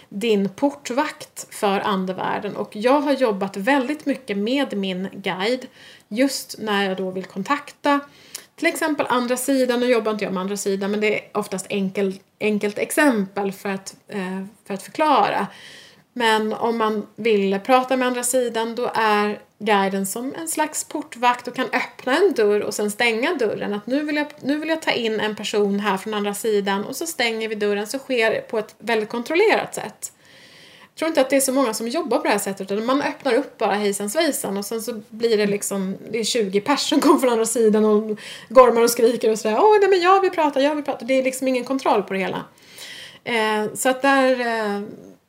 din 0.09 0.49
portvakt 0.49 1.55
för 1.55 1.81
andevärlden 1.81 2.57
och 2.57 2.77
jag 2.77 3.01
har 3.01 3.13
jobbat 3.13 3.57
väldigt 3.57 4.07
mycket 4.07 4.37
med 4.37 4.77
min 4.77 5.09
guide 5.13 5.67
just 6.09 6.57
när 6.59 6.89
jag 6.89 6.97
då 6.97 7.11
vill 7.11 7.25
kontakta 7.25 8.01
till 8.57 8.67
exempel 8.67 9.07
andra 9.09 9.37
sidan, 9.37 9.81
nu 9.81 9.87
jobbar 9.87 10.13
inte 10.13 10.25
jag 10.25 10.33
med 10.33 10.41
andra 10.41 10.57
sidan 10.57 10.91
men 10.91 11.01
det 11.01 11.15
är 11.15 11.39
oftast 11.39 11.67
enkel, 11.69 12.15
enkelt 12.41 12.79
exempel 12.79 13.53
för 13.53 13.69
att, 13.69 13.97
eh, 14.09 14.45
för 14.67 14.75
att 14.75 14.83
förklara. 14.83 15.47
Men 16.13 16.53
om 16.53 16.79
man 16.79 17.07
vill 17.17 17.61
prata 17.65 17.97
med 17.97 18.09
andra 18.09 18.23
sidan 18.23 18.75
då 18.75 18.91
är 18.95 19.41
guiden 19.59 20.07
som 20.07 20.35
en 20.35 20.49
slags 20.49 20.85
portvakt 20.85 21.49
och 21.49 21.55
kan 21.55 21.67
öppna 21.67 22.17
en 22.17 22.33
dörr 22.35 22.61
och 22.61 22.75
sen 22.75 22.91
stänga 22.91 23.35
dörren. 23.35 23.75
Att 23.75 23.87
nu 23.87 24.03
vill, 24.03 24.17
jag, 24.17 24.27
nu 24.41 24.59
vill 24.59 24.69
jag 24.69 24.83
ta 24.83 24.91
in 24.91 25.21
en 25.21 25.37
person 25.37 25.81
här 25.81 25.97
från 25.97 26.15
andra 26.15 26.35
sidan 26.35 26.85
och 26.85 26.97
så 26.97 27.07
stänger 27.07 27.49
vi 27.49 27.55
dörren 27.55 27.87
så 27.87 27.99
sker 27.99 28.31
det 28.31 28.41
på 28.41 28.59
ett 28.59 28.75
väldigt 28.79 29.09
kontrollerat 29.09 29.75
sätt. 29.75 30.13
Jag 30.95 30.99
tror 30.99 31.09
inte 31.09 31.21
att 31.21 31.31
det 31.31 31.37
är 31.37 31.41
så 31.41 31.53
många 31.53 31.75
som 31.75 31.89
jobbar 31.89 32.19
på 32.19 32.25
det 32.25 32.31
här 32.31 32.39
sättet 32.39 32.71
utan 32.73 32.87
man 32.87 33.03
öppnar 33.03 33.35
upp 33.35 33.59
bara 33.59 33.75
hejsan 33.75 34.11
svejsan 34.11 34.57
och 34.57 34.65
sen 34.65 34.83
så 34.83 35.01
blir 35.09 35.37
det 35.37 35.47
liksom, 35.47 35.97
det 36.11 36.19
är 36.19 36.25
20 36.25 36.61
personer 36.61 36.77
som 36.77 37.01
kommer 37.01 37.19
från 37.19 37.31
andra 37.31 37.47
sidan 37.47 37.85
och 37.85 38.19
gormar 38.49 38.83
och 38.83 38.91
skriker 38.91 39.31
och 39.31 39.39
sådär. 39.39 39.57
Åh, 39.61 39.77
nej 39.81 39.89
men 39.89 40.01
jag 40.01 40.21
vill 40.21 40.31
prata, 40.31 40.61
jag 40.61 40.75
vill 40.75 40.85
prata. 40.85 41.05
Det 41.05 41.15
är 41.15 41.23
liksom 41.23 41.49
ingen 41.49 41.65
kontroll 41.65 42.03
på 42.03 42.13
det 42.13 42.19
hela. 42.19 42.45
Eh, 43.25 43.75
så 43.75 43.89
att 43.89 44.03
där 44.03 44.41
eh, 44.41 44.83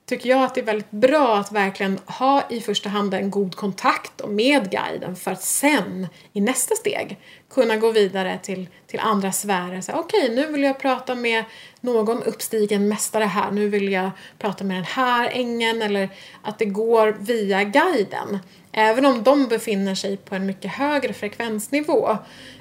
tycker 0.07 0.29
jag 0.29 0.43
att 0.43 0.55
det 0.55 0.61
är 0.61 0.65
väldigt 0.65 0.91
bra 0.91 1.37
att 1.37 1.51
verkligen 1.51 1.99
ha 2.05 2.43
i 2.49 2.61
första 2.61 2.89
hand 2.89 3.13
en 3.13 3.31
god 3.31 3.55
kontakt 3.55 4.27
med 4.27 4.71
guiden 4.71 5.15
för 5.15 5.31
att 5.31 5.43
sen 5.43 6.07
i 6.33 6.41
nästa 6.41 6.75
steg 6.75 7.19
kunna 7.49 7.77
gå 7.77 7.91
vidare 7.91 8.39
till, 8.43 8.69
till 8.87 8.99
andra 8.99 9.31
sfärer. 9.31 9.83
Okej, 9.93 10.23
okay, 10.23 10.35
nu 10.35 10.51
vill 10.51 10.63
jag 10.63 10.79
prata 10.79 11.15
med 11.15 11.43
någon 11.81 12.23
uppstigen 12.23 12.87
mästare 12.87 13.23
här, 13.23 13.51
nu 13.51 13.69
vill 13.69 13.91
jag 13.91 14.11
prata 14.39 14.63
med 14.63 14.77
den 14.77 14.83
här 14.83 15.29
ängeln 15.33 15.81
eller 15.81 16.09
att 16.41 16.59
det 16.59 16.65
går 16.65 17.17
via 17.19 17.63
guiden. 17.63 18.39
Även 18.71 19.05
om 19.05 19.23
de 19.23 19.47
befinner 19.47 19.95
sig 19.95 20.17
på 20.17 20.35
en 20.35 20.45
mycket 20.45 20.71
högre 20.71 21.13
frekvensnivå 21.13 22.17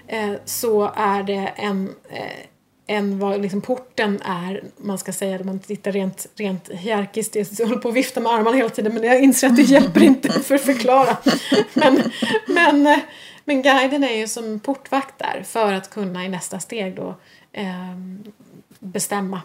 eh, 0.06 0.32
så 0.44 0.92
är 0.96 1.22
det 1.22 1.52
en 1.56 1.94
eh, 2.10 2.46
än 2.86 3.18
vad 3.18 3.40
liksom 3.40 3.60
porten 3.60 4.20
är, 4.24 4.64
man 4.76 4.98
ska 4.98 5.12
säga, 5.12 5.44
man 5.44 5.58
tittar 5.58 5.92
rent, 5.92 6.26
rent 6.36 6.68
hierarkiskt. 6.68 7.58
Jag 7.58 7.66
håller 7.66 7.80
på 7.80 7.88
att 7.88 7.94
vifta 7.94 8.20
med 8.20 8.32
armarna 8.32 8.56
hela 8.56 8.68
tiden 8.68 8.94
men 8.94 9.02
jag 9.02 9.20
inser 9.20 9.46
att 9.46 9.56
det 9.56 9.62
hjälper 9.62 10.02
inte 10.02 10.32
för 10.42 10.54
att 10.54 10.60
förklara. 10.60 11.16
Men, 11.74 12.02
men, 12.46 13.00
men 13.44 13.62
guiden 13.62 14.04
är 14.04 14.16
ju 14.16 14.28
som 14.28 14.60
portvakt 14.60 15.18
där 15.18 15.42
för 15.46 15.72
att 15.72 15.90
kunna 15.90 16.24
i 16.24 16.28
nästa 16.28 16.60
steg 16.60 16.96
då 16.96 17.14
eh, 17.52 17.96
bestämma 18.78 19.40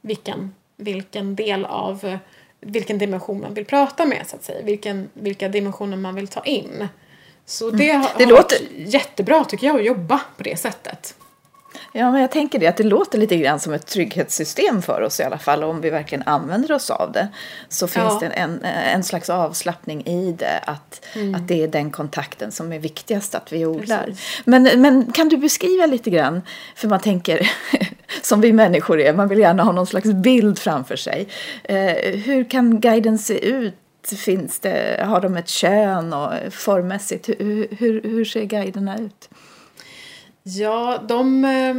vilken, 0.00 0.54
vilken 0.76 1.36
del 1.36 1.64
av 1.64 2.18
vilken 2.60 2.98
dimension 2.98 3.40
man 3.40 3.54
vill 3.54 3.64
prata 3.64 4.04
med 4.04 4.26
så 4.26 4.36
att 4.36 4.44
säga, 4.44 4.62
vilken, 4.64 5.10
vilka 5.14 5.48
dimensioner 5.48 5.96
man 5.96 6.14
vill 6.14 6.28
ta 6.28 6.44
in. 6.44 6.88
Så 7.44 7.70
det, 7.70 7.90
mm. 7.90 8.06
det 8.18 8.24
har 8.24 8.30
låter... 8.30 8.58
varit 8.58 8.94
jättebra 8.94 9.44
tycker 9.44 9.66
jag 9.66 9.76
att 9.76 9.84
jobba 9.84 10.20
på 10.36 10.42
det 10.42 10.56
sättet. 10.56 11.14
Ja, 11.92 12.10
men 12.10 12.20
jag 12.20 12.30
tänker 12.30 12.58
det 12.58 12.66
att 12.66 12.76
det 12.76 12.82
låter 12.82 13.18
lite 13.18 13.36
grann 13.36 13.60
som 13.60 13.72
ett 13.72 13.86
trygghetssystem 13.86 14.82
för 14.82 15.02
oss 15.02 15.20
i 15.20 15.22
alla 15.22 15.38
fall. 15.38 15.64
Om 15.64 15.80
vi 15.80 15.90
verkligen 15.90 16.22
använder 16.26 16.72
oss 16.72 16.90
av 16.90 17.12
det 17.12 17.28
så 17.68 17.86
finns 17.86 18.12
ja. 18.12 18.18
det 18.20 18.26
en, 18.26 18.64
en 18.64 19.02
slags 19.02 19.30
avslappning 19.30 20.06
i 20.06 20.32
det. 20.32 20.58
Att, 20.66 21.06
mm. 21.14 21.34
att 21.34 21.48
det 21.48 21.62
är 21.62 21.68
den 21.68 21.90
kontakten 21.90 22.52
som 22.52 22.72
är 22.72 22.78
viktigast 22.78 23.34
att 23.34 23.52
vi 23.52 23.66
odlar. 23.66 24.14
Men, 24.44 24.62
men 24.62 25.12
kan 25.12 25.28
du 25.28 25.36
beskriva 25.36 25.86
lite 25.86 26.10
grann, 26.10 26.42
för 26.76 26.88
man 26.88 27.00
tänker 27.00 27.50
som 28.22 28.40
vi 28.40 28.52
människor 28.52 29.00
är, 29.00 29.12
man 29.12 29.28
vill 29.28 29.38
gärna 29.38 29.62
ha 29.62 29.72
någon 29.72 29.86
slags 29.86 30.12
bild 30.12 30.58
framför 30.58 30.96
sig. 30.96 31.28
Eh, 31.62 32.20
hur 32.20 32.44
kan 32.44 32.80
guiden 32.80 33.18
se 33.18 33.48
ut? 33.48 33.74
Finns 34.24 34.60
det, 34.60 35.04
har 35.06 35.20
de 35.20 35.36
ett 35.36 35.48
kön 35.48 36.12
och 36.12 36.32
formmässigt? 36.52 37.28
Hur, 37.28 37.68
hur, 37.78 38.02
hur 38.02 38.24
ser 38.24 38.44
guiderna 38.44 38.98
ut? 38.98 39.28
Ja, 40.42 40.98
de 41.08 41.44
eh, 41.44 41.74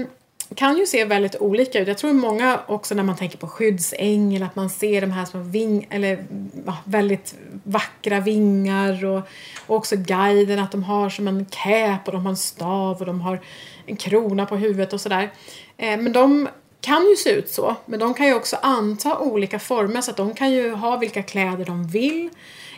kan 0.55 0.77
ju 0.77 0.85
se 0.85 1.05
väldigt 1.05 1.35
olika 1.35 1.79
ut. 1.79 1.87
Jag 1.87 1.97
tror 1.97 2.13
många 2.13 2.59
också 2.67 2.95
när 2.95 3.03
man 3.03 3.15
tänker 3.15 3.37
på 3.37 3.47
skyddsängel 3.47 4.43
att 4.43 4.55
man 4.55 4.69
ser 4.69 5.01
de 5.01 5.11
här 5.11 5.25
små 5.25 5.39
ving, 5.41 5.87
eller 5.89 6.25
ja, 6.65 6.77
väldigt 6.85 7.35
vackra 7.63 8.19
vingar 8.19 9.05
och, 9.05 9.21
och 9.67 9.75
också 9.75 9.95
guiden 9.95 10.59
att 10.59 10.71
de 10.71 10.83
har 10.83 11.09
som 11.09 11.27
en 11.27 11.45
cap 11.45 12.07
och 12.07 12.13
de 12.13 12.25
har 12.25 12.29
en 12.29 12.37
stav 12.37 12.99
och 12.99 13.05
de 13.05 13.21
har 13.21 13.39
en 13.85 13.95
krona 13.95 14.45
på 14.45 14.55
huvudet 14.55 14.93
och 14.93 15.01
sådär. 15.01 15.31
Eh, 15.77 15.97
men 15.97 16.13
de 16.13 16.47
kan 16.81 17.05
ju 17.09 17.15
se 17.15 17.29
ut 17.29 17.49
så, 17.49 17.75
men 17.85 17.99
de 17.99 18.13
kan 18.13 18.27
ju 18.27 18.33
också 18.33 18.57
anta 18.61 19.17
olika 19.19 19.59
former 19.59 20.01
så 20.01 20.11
att 20.11 20.17
de 20.17 20.33
kan 20.33 20.51
ju 20.51 20.71
ha 20.71 20.97
vilka 20.97 21.23
kläder 21.23 21.65
de 21.65 21.87
vill. 21.87 22.29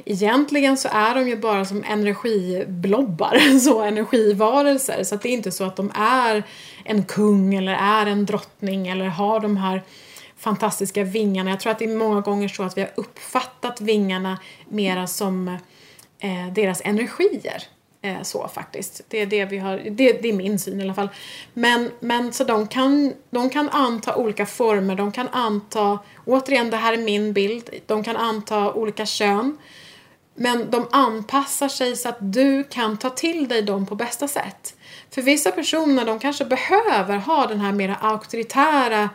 Egentligen 0.05 0.77
så 0.77 0.89
är 0.91 1.15
de 1.15 1.29
ju 1.29 1.37
bara 1.37 1.65
som 1.65 1.83
energiblobbar, 1.83 3.59
så 3.59 3.81
energivarelser. 3.81 5.03
Så 5.03 5.15
att 5.15 5.21
det 5.21 5.29
är 5.29 5.33
inte 5.33 5.51
så 5.51 5.63
att 5.63 5.75
de 5.75 5.91
är 5.95 6.43
en 6.83 7.03
kung 7.03 7.53
eller 7.53 7.73
är 7.73 8.05
en 8.05 8.25
drottning 8.25 8.87
eller 8.87 9.05
har 9.05 9.39
de 9.39 9.57
här 9.57 9.83
fantastiska 10.37 11.03
vingarna. 11.03 11.49
Jag 11.49 11.59
tror 11.59 11.71
att 11.71 11.79
det 11.79 11.85
är 11.85 11.97
många 11.97 12.21
gånger 12.21 12.47
så 12.47 12.63
att 12.63 12.77
vi 12.77 12.81
har 12.81 12.91
uppfattat 12.95 13.81
vingarna 13.81 14.39
mera 14.69 15.07
som 15.07 15.47
eh, 16.19 16.53
deras 16.53 16.81
energier. 16.85 17.63
Eh, 18.01 18.21
så 18.21 18.47
faktiskt. 18.47 19.01
Det 19.07 19.21
är, 19.21 19.25
det, 19.25 19.45
vi 19.45 19.57
har, 19.57 19.77
det, 19.77 20.21
det, 20.21 20.29
är 20.29 20.33
min 20.33 20.59
syn 20.59 20.79
i 20.79 20.83
alla 20.83 20.93
fall. 20.93 21.09
Men, 21.53 21.91
men 21.99 22.33
så 22.33 22.43
de 22.43 22.67
kan, 22.67 23.13
de 23.29 23.49
kan 23.49 23.69
anta 23.69 24.15
olika 24.15 24.45
former, 24.45 24.95
de 24.95 25.11
kan 25.11 25.27
anta, 25.31 25.99
återigen 26.25 26.69
det 26.69 26.77
här 26.77 26.93
är 26.93 26.97
min 26.97 27.33
bild, 27.33 27.69
de 27.85 28.03
kan 28.03 28.17
anta 28.17 28.73
olika 28.73 29.05
kön. 29.05 29.57
Men 30.36 30.72
de 30.72 30.88
anpassar 30.91 31.67
sig 31.67 31.96
så 31.96 32.10
att 32.10 32.17
du 32.19 32.63
kan 32.63 32.98
ta 32.98 33.10
till 33.10 33.48
dig 33.48 33.62
dem 33.62 33.86
på 33.86 33.96
bästa 33.96 34.28
sätt. 34.28 34.76
För 35.10 35.22
vissa 35.22 35.52
personer 35.52 36.06
de 36.06 36.19
kanske 36.19 36.46
behöver 36.46 37.17
ha 37.17 37.48
den 37.48 37.60
här 37.60 37.72
mer 37.72 37.98
auktoritära 38.02 39.10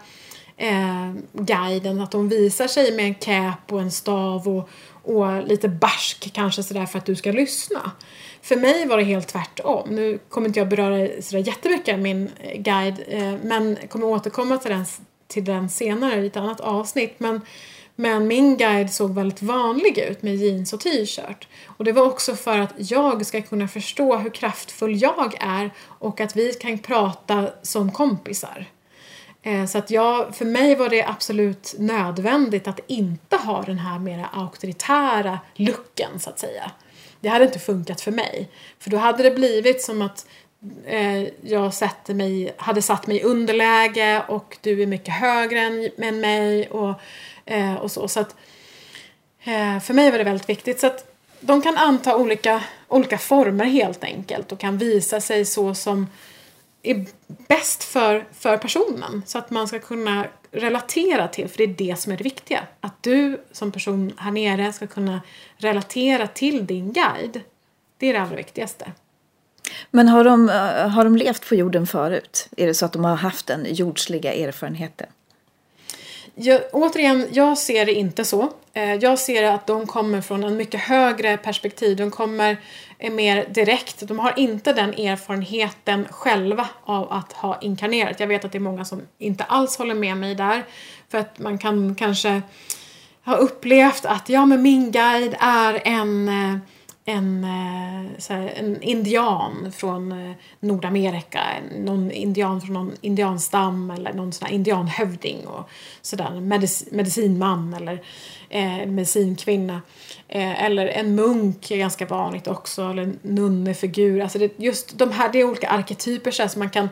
eh, 0.56 1.12
guiden, 1.32 2.00
att 2.00 2.10
de 2.10 2.28
visar 2.28 2.66
sig 2.66 2.96
med 2.96 3.04
en 3.04 3.14
cap 3.14 3.72
och 3.72 3.80
en 3.80 3.90
stav 3.90 4.48
och, 4.48 4.68
och 5.02 5.46
lite 5.46 5.68
barsk 5.68 6.32
kanske 6.32 6.62
sådär 6.62 6.86
för 6.86 6.98
att 6.98 7.06
du 7.06 7.16
ska 7.16 7.32
lyssna. 7.32 7.90
För 8.42 8.56
mig 8.56 8.86
var 8.86 8.96
det 8.96 9.04
helt 9.04 9.28
tvärtom. 9.28 9.88
Nu 9.88 10.18
kommer 10.28 10.46
inte 10.46 10.60
jag 10.60 10.68
beröra 10.68 11.22
sådär 11.22 11.46
jättemycket 11.46 11.98
min 11.98 12.30
eh, 12.40 12.60
guide 12.60 13.04
eh, 13.08 13.34
men 13.42 13.78
kommer 13.88 14.06
återkomma 14.06 14.56
till 14.58 14.70
den, 14.70 14.84
till 15.26 15.44
den 15.44 15.70
senare 15.70 16.20
i 16.20 16.26
ett 16.26 16.36
annat 16.36 16.60
avsnitt. 16.60 17.14
Men 17.18 17.40
men 18.00 18.26
min 18.26 18.56
guide 18.56 18.90
såg 18.90 19.14
väldigt 19.14 19.42
vanlig 19.42 19.98
ut 19.98 20.22
med 20.22 20.36
jeans 20.36 20.72
och 20.72 20.80
t-shirt. 20.80 21.48
Och 21.66 21.84
det 21.84 21.92
var 21.92 22.02
också 22.02 22.36
för 22.36 22.58
att 22.58 22.74
jag 22.76 23.26
ska 23.26 23.42
kunna 23.42 23.68
förstå 23.68 24.16
hur 24.16 24.30
kraftfull 24.30 25.02
jag 25.02 25.34
är 25.40 25.70
och 25.80 26.20
att 26.20 26.36
vi 26.36 26.52
kan 26.52 26.78
prata 26.78 27.50
som 27.62 27.92
kompisar. 27.92 28.66
Eh, 29.42 29.66
så 29.66 29.78
att 29.78 29.90
jag, 29.90 30.36
för 30.36 30.44
mig 30.44 30.74
var 30.74 30.88
det 30.88 31.02
absolut 31.02 31.74
nödvändigt 31.78 32.68
att 32.68 32.80
inte 32.86 33.36
ha 33.36 33.62
den 33.62 33.78
här 33.78 33.98
mera 33.98 34.26
auktoritära 34.26 35.38
looken 35.54 36.20
så 36.20 36.30
att 36.30 36.38
säga. 36.38 36.70
Det 37.20 37.28
hade 37.28 37.44
inte 37.44 37.58
funkat 37.58 38.00
för 38.00 38.12
mig. 38.12 38.50
För 38.78 38.90
då 38.90 38.96
hade 38.96 39.22
det 39.22 39.30
blivit 39.30 39.82
som 39.82 40.02
att 40.02 40.26
eh, 40.86 41.28
jag 41.40 41.74
sätter 41.74 42.14
mig, 42.14 42.54
hade 42.56 42.82
satt 42.82 43.06
mig 43.06 43.16
i 43.16 43.22
underläge 43.22 44.22
och 44.28 44.58
du 44.60 44.82
är 44.82 44.86
mycket 44.86 45.14
högre 45.14 45.60
än, 45.60 45.90
än 45.98 46.20
mig 46.20 46.68
och 46.68 47.00
Eh, 47.48 47.74
och 47.74 47.90
så. 47.90 48.08
så 48.08 48.20
att, 48.20 48.36
eh, 49.44 49.80
för 49.80 49.94
mig 49.94 50.10
var 50.10 50.18
det 50.18 50.24
väldigt 50.24 50.48
viktigt. 50.48 50.80
Så 50.80 50.86
att 50.86 51.14
de 51.40 51.62
kan 51.62 51.76
anta 51.76 52.16
olika, 52.16 52.62
olika 52.88 53.18
former 53.18 53.64
helt 53.64 54.04
enkelt 54.04 54.52
och 54.52 54.60
kan 54.60 54.78
visa 54.78 55.20
sig 55.20 55.44
så 55.44 55.74
som 55.74 56.06
är 56.82 57.06
bäst 57.26 57.84
för, 57.84 58.24
för 58.32 58.56
personen. 58.56 59.22
Så 59.26 59.38
att 59.38 59.50
man 59.50 59.68
ska 59.68 59.78
kunna 59.78 60.26
relatera 60.50 61.28
till, 61.28 61.48
för 61.48 61.58
det 61.58 61.64
är 61.64 61.88
det 61.88 61.98
som 61.98 62.12
är 62.12 62.16
det 62.16 62.24
viktiga. 62.24 62.66
Att 62.80 63.02
du 63.02 63.40
som 63.52 63.72
person 63.72 64.12
här 64.18 64.30
nere 64.30 64.72
ska 64.72 64.86
kunna 64.86 65.20
relatera 65.56 66.26
till 66.26 66.66
din 66.66 66.92
guide. 66.92 67.40
Det 67.98 68.06
är 68.06 68.12
det 68.12 68.20
allra 68.20 68.36
viktigaste. 68.36 68.92
Men 69.90 70.08
har 70.08 70.24
de, 70.24 70.48
eh, 70.48 70.88
har 70.88 71.04
de 71.04 71.16
levt 71.16 71.48
på 71.48 71.54
jorden 71.54 71.86
förut? 71.86 72.48
Är 72.56 72.66
det 72.66 72.74
så 72.74 72.86
att 72.86 72.92
de 72.92 73.04
har 73.04 73.16
haft 73.16 73.46
den 73.46 73.66
jordsliga 73.74 74.32
erfarenheten? 74.32 75.06
Jag, 76.34 76.60
återigen, 76.72 77.26
jag 77.32 77.58
ser 77.58 77.86
det 77.86 77.92
inte 77.92 78.24
så. 78.24 78.52
Eh, 78.72 78.94
jag 78.94 79.18
ser 79.18 79.44
att 79.44 79.66
de 79.66 79.86
kommer 79.86 80.20
från 80.20 80.44
en 80.44 80.56
mycket 80.56 80.80
högre 80.80 81.36
perspektiv. 81.36 81.96
De 81.96 82.10
kommer 82.10 82.56
eh, 82.98 83.12
mer 83.12 83.46
direkt. 83.48 84.08
De 84.08 84.18
har 84.18 84.38
inte 84.38 84.72
den 84.72 84.94
erfarenheten 84.94 86.06
själva 86.10 86.68
av 86.84 87.12
att 87.12 87.32
ha 87.32 87.58
inkarnerat. 87.60 88.20
Jag 88.20 88.26
vet 88.26 88.44
att 88.44 88.52
det 88.52 88.58
är 88.58 88.60
många 88.60 88.84
som 88.84 89.02
inte 89.18 89.44
alls 89.44 89.78
håller 89.78 89.94
med 89.94 90.16
mig 90.16 90.34
där. 90.34 90.64
För 91.08 91.18
att 91.18 91.38
man 91.38 91.58
kan 91.58 91.94
kanske 91.94 92.42
ha 93.24 93.36
upplevt 93.36 94.04
att 94.04 94.28
ja, 94.28 94.46
men 94.46 94.62
min 94.62 94.90
guide 94.90 95.36
är 95.40 95.80
en 95.84 96.28
eh, 96.28 96.58
en, 97.08 97.44
eh, 97.44 98.28
här, 98.28 98.52
en 98.56 98.82
indian 98.82 99.72
från 99.72 100.12
eh, 100.12 100.36
Nordamerika, 100.60 101.40
någon 101.78 102.10
indian 102.10 102.60
från 102.60 102.74
någon 102.74 102.92
indianstam 103.00 103.90
eller 103.90 104.12
någon 104.12 104.32
sån 104.32 104.46
här 104.46 104.54
indianhövding 104.54 105.46
och 105.46 105.68
sådär, 106.02 106.40
medic 106.40 106.84
medicinman 106.90 107.74
eller 107.74 108.02
eh, 108.48 108.86
medicinkvinna. 108.86 109.82
Eh, 110.28 110.64
eller 110.64 110.86
en 110.86 111.14
munk 111.14 111.70
är 111.70 111.76
ganska 111.76 112.06
vanligt 112.06 112.46
också, 112.48 112.90
eller 112.90 113.02
en 113.02 113.18
nunnefigur. 113.22 114.20
Alltså 114.20 114.38
det, 114.38 114.58
just 114.58 114.98
de 114.98 115.12
här, 115.12 115.32
det 115.32 115.38
är 115.38 115.44
olika 115.44 115.68
arketyper 115.68 116.30
så 116.30 116.48
som 116.48 116.58
man 116.58 116.70
kan 116.70 116.88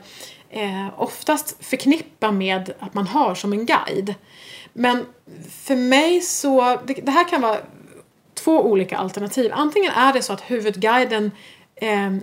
eh, 0.51 0.89
oftast 0.97 1.65
förknippa 1.65 2.33
med 2.33 2.73
att 2.79 2.95
man 2.95 3.07
har 3.07 3.35
som 3.35 3.53
en 3.53 3.67
guide. 3.67 4.15
Men 4.73 5.07
för 5.51 5.77
mig 5.77 6.21
så, 6.21 6.79
det, 6.87 6.95
det 6.95 7.11
här 7.11 7.29
kan 7.29 7.41
vara 7.41 7.59
två 8.47 8.67
olika 8.67 8.97
alternativ. 8.97 9.53
Antingen 9.55 9.93
är 9.93 10.13
det 10.13 10.23
så 10.23 10.33
att 10.33 10.51
huvudguiden 10.51 11.31
eh, 11.75 12.17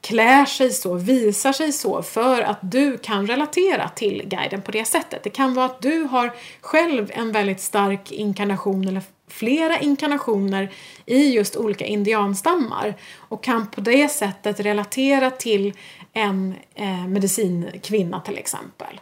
klär 0.00 0.44
sig 0.44 0.70
så, 0.70 0.94
visar 0.94 1.52
sig 1.52 1.72
så 1.72 2.02
för 2.02 2.42
att 2.42 2.58
du 2.62 2.98
kan 2.98 3.26
relatera 3.26 3.88
till 3.88 4.22
guiden 4.26 4.62
på 4.62 4.70
det 4.70 4.84
sättet. 4.84 5.22
Det 5.24 5.30
kan 5.30 5.54
vara 5.54 5.66
att 5.66 5.82
du 5.82 6.02
har 6.02 6.32
själv 6.60 7.10
en 7.14 7.32
väldigt 7.32 7.60
stark 7.60 8.12
inkarnation 8.12 8.88
eller 8.88 9.02
flera 9.28 9.78
inkarnationer 9.78 10.72
i 11.06 11.34
just 11.34 11.56
olika 11.56 11.86
indianstammar 11.86 12.94
och 13.16 13.44
kan 13.44 13.66
på 13.66 13.80
det 13.80 14.08
sättet 14.08 14.60
relatera 14.60 15.30
till 15.30 15.72
en 16.12 16.54
eh, 16.74 17.06
medicinkvinna 17.06 18.20
till 18.20 18.38
exempel. 18.38 19.00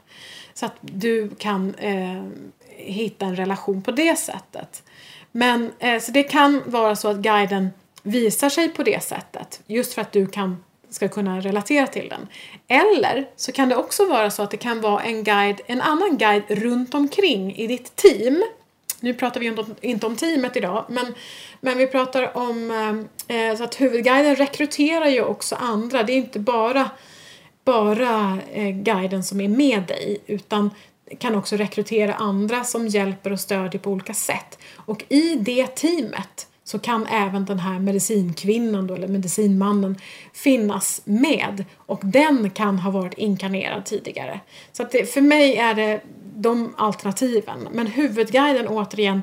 Så 0.54 0.66
att 0.66 0.76
du 0.80 1.30
kan 1.38 1.74
eh, 1.74 2.22
hitta 2.76 3.26
en 3.26 3.36
relation 3.36 3.82
på 3.82 3.90
det 3.90 4.18
sättet. 4.18 4.82
Men 5.36 5.72
eh, 5.78 6.00
så 6.00 6.12
det 6.12 6.22
kan 6.22 6.62
vara 6.66 6.96
så 6.96 7.08
att 7.08 7.16
guiden 7.16 7.70
visar 8.02 8.48
sig 8.48 8.68
på 8.68 8.82
det 8.82 9.04
sättet 9.04 9.60
just 9.66 9.94
för 9.94 10.02
att 10.02 10.12
du 10.12 10.26
kan, 10.26 10.64
ska 10.90 11.08
kunna 11.08 11.40
relatera 11.40 11.86
till 11.86 12.08
den. 12.08 12.28
Eller 12.68 13.28
så 13.36 13.52
kan 13.52 13.68
det 13.68 13.76
också 13.76 14.06
vara 14.06 14.30
så 14.30 14.42
att 14.42 14.50
det 14.50 14.56
kan 14.56 14.80
vara 14.80 15.02
en 15.02 15.24
guide, 15.24 15.60
en 15.66 15.80
annan 15.80 16.18
guide 16.18 16.42
runt 16.48 16.94
omkring 16.94 17.56
i 17.56 17.66
ditt 17.66 17.96
team. 17.96 18.42
Nu 19.00 19.14
pratar 19.14 19.40
vi 19.40 19.56
inte 19.80 20.06
om 20.06 20.16
teamet 20.16 20.56
idag 20.56 20.84
men, 20.88 21.14
men 21.60 21.78
vi 21.78 21.86
pratar 21.86 22.36
om 22.36 22.70
eh, 23.28 23.36
eh, 23.36 23.56
så 23.56 23.64
att 23.64 23.80
huvudguiden 23.80 24.36
rekryterar 24.36 25.08
ju 25.08 25.22
också 25.22 25.54
andra. 25.54 26.02
Det 26.02 26.12
är 26.12 26.16
inte 26.16 26.38
bara 26.38 26.90
bara 27.64 28.38
eh, 28.52 28.70
guiden 28.70 29.24
som 29.24 29.40
är 29.40 29.48
med 29.48 29.82
dig 29.82 30.18
utan 30.26 30.70
kan 31.18 31.34
också 31.34 31.56
rekrytera 31.56 32.14
andra 32.14 32.64
som 32.64 32.88
hjälper 32.88 33.32
och 33.32 33.40
stödjer 33.40 33.80
på 33.80 33.90
olika 33.90 34.14
sätt. 34.14 34.58
Och 34.76 35.04
i 35.08 35.34
det 35.34 35.66
teamet 35.66 36.48
så 36.64 36.78
kan 36.78 37.06
även 37.06 37.44
den 37.44 37.58
här 37.58 37.78
medicinkvinnan 37.78 38.86
då, 38.86 38.94
eller 38.94 39.08
medicinmannen 39.08 39.96
finnas 40.32 41.00
med 41.04 41.64
och 41.76 42.00
den 42.02 42.50
kan 42.50 42.78
ha 42.78 42.90
varit 42.90 43.18
inkarnerad 43.18 43.84
tidigare. 43.84 44.40
Så 44.72 44.82
att 44.82 44.90
det, 44.90 45.12
för 45.12 45.20
mig 45.20 45.56
är 45.56 45.74
det 45.74 46.00
de 46.36 46.74
alternativen. 46.76 47.68
Men 47.72 47.86
huvudguiden 47.86 48.68
återigen 48.68 49.22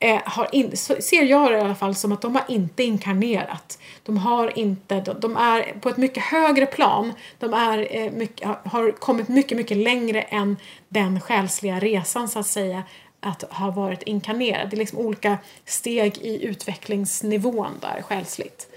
eh, 0.00 0.20
har 0.24 0.48
in, 0.54 0.76
ser 0.76 1.22
jag 1.22 1.52
det 1.52 1.58
i 1.58 1.60
alla 1.60 1.74
fall 1.74 1.94
som 1.94 2.12
att 2.12 2.22
de 2.22 2.34
har 2.34 2.44
inte 2.48 2.82
inkarnerat. 2.82 3.78
De 4.02 4.16
har 4.16 4.58
inte, 4.58 5.00
de, 5.00 5.20
de 5.20 5.36
är 5.36 5.80
på 5.80 5.88
ett 5.88 5.96
mycket 5.96 6.22
högre 6.22 6.66
plan. 6.66 7.12
De 7.38 7.54
är, 7.54 7.96
eh, 7.96 8.12
mycket, 8.12 8.48
har 8.64 8.90
kommit 8.90 9.28
mycket, 9.28 9.58
mycket 9.58 9.76
längre 9.76 10.22
än 10.22 10.56
den 10.88 11.20
själsliga 11.20 11.78
resan 11.78 12.28
så 12.28 12.38
att 12.38 12.46
säga 12.46 12.82
att 13.20 13.42
ha 13.42 13.70
varit 13.70 14.02
inkarnerad. 14.02 14.70
Det 14.70 14.76
är 14.76 14.78
liksom 14.78 14.98
olika 14.98 15.38
steg 15.64 16.18
i 16.18 16.44
utvecklingsnivån 16.44 17.72
där 17.80 18.02
själsligt. 18.02 18.69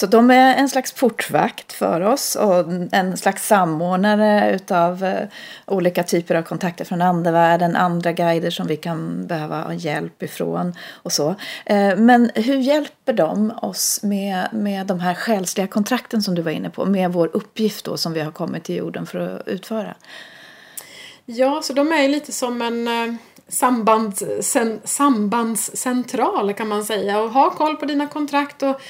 Så 0.00 0.06
de 0.06 0.30
är 0.30 0.54
en 0.56 0.68
slags 0.68 0.92
portvakt 0.92 1.72
för 1.72 2.00
oss 2.00 2.36
och 2.36 2.64
en 2.92 3.16
slags 3.16 3.46
samordnare 3.46 4.54
utav 4.54 5.04
eh, 5.04 5.28
olika 5.66 6.02
typer 6.02 6.34
av 6.34 6.42
kontakter 6.42 6.84
från 6.84 7.02
andevärlden, 7.02 7.76
andra 7.76 8.12
guider 8.12 8.50
som 8.50 8.66
vi 8.66 8.76
kan 8.76 9.26
behöva 9.26 9.62
ha 9.62 9.74
hjälp 9.74 10.22
ifrån 10.22 10.74
och 10.90 11.12
så. 11.12 11.34
Eh, 11.66 11.96
men 11.96 12.30
hur 12.34 12.56
hjälper 12.56 13.12
de 13.12 13.50
oss 13.62 14.00
med, 14.02 14.48
med 14.52 14.86
de 14.86 15.00
här 15.00 15.14
själsliga 15.14 15.66
kontrakten 15.66 16.22
som 16.22 16.34
du 16.34 16.42
var 16.42 16.52
inne 16.52 16.70
på, 16.70 16.84
med 16.84 17.12
vår 17.12 17.30
uppgift 17.32 17.84
då 17.84 17.96
som 17.96 18.12
vi 18.12 18.20
har 18.20 18.32
kommit 18.32 18.64
till 18.64 18.76
jorden 18.76 19.06
för 19.06 19.18
att 19.18 19.48
utföra? 19.48 19.94
Ja, 21.24 21.62
så 21.62 21.72
de 21.72 21.92
är 21.92 22.08
lite 22.08 22.32
som 22.32 22.62
en 22.62 22.88
eh, 22.88 23.14
sambands, 23.48 24.24
sambandscentral 24.84 26.54
kan 26.54 26.68
man 26.68 26.84
säga 26.84 27.20
och 27.20 27.30
ha 27.30 27.50
koll 27.50 27.76
på 27.76 27.86
dina 27.86 28.06
kontrakt 28.06 28.62
och 28.62 28.80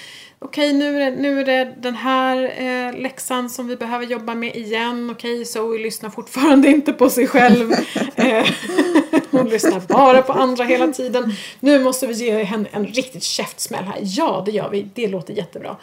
okej 0.40 0.72
nu, 0.72 1.02
är 1.02 1.10
det, 1.10 1.16
nu 1.16 1.40
är 1.40 1.44
det 1.44 1.74
den 1.78 1.94
här 1.94 2.52
eh, 2.58 3.00
läxan 3.00 3.50
som 3.50 3.68
vi 3.68 3.76
behöver 3.76 4.06
jobba 4.06 4.34
med 4.34 4.56
igen. 4.56 5.10
Okej, 5.10 5.44
Zoe 5.44 5.78
lyssnar 5.78 6.10
fortfarande 6.10 6.68
inte 6.76 6.92
på 6.92 7.10
sig 7.10 7.26
själv. 7.26 7.72
eh, 8.16 8.46
hon 9.30 9.48
lyssnar 9.48 9.80
bara 9.80 10.22
på 10.22 10.32
andra 10.32 10.64
hela 10.64 10.88
tiden. 10.88 11.32
Nu 11.60 11.84
måste 11.84 12.06
vi 12.06 12.14
ge 12.14 12.42
henne 12.42 12.68
en 12.72 12.86
riktigt 12.86 13.22
käftsmäll 13.22 13.84
här. 13.84 13.98
Ja, 14.02 14.42
det 14.46 14.50
gör 14.50 14.70
vi. 14.70 14.88
Det 14.94 15.08
låter 15.08 15.34
jättebra. 15.34 15.76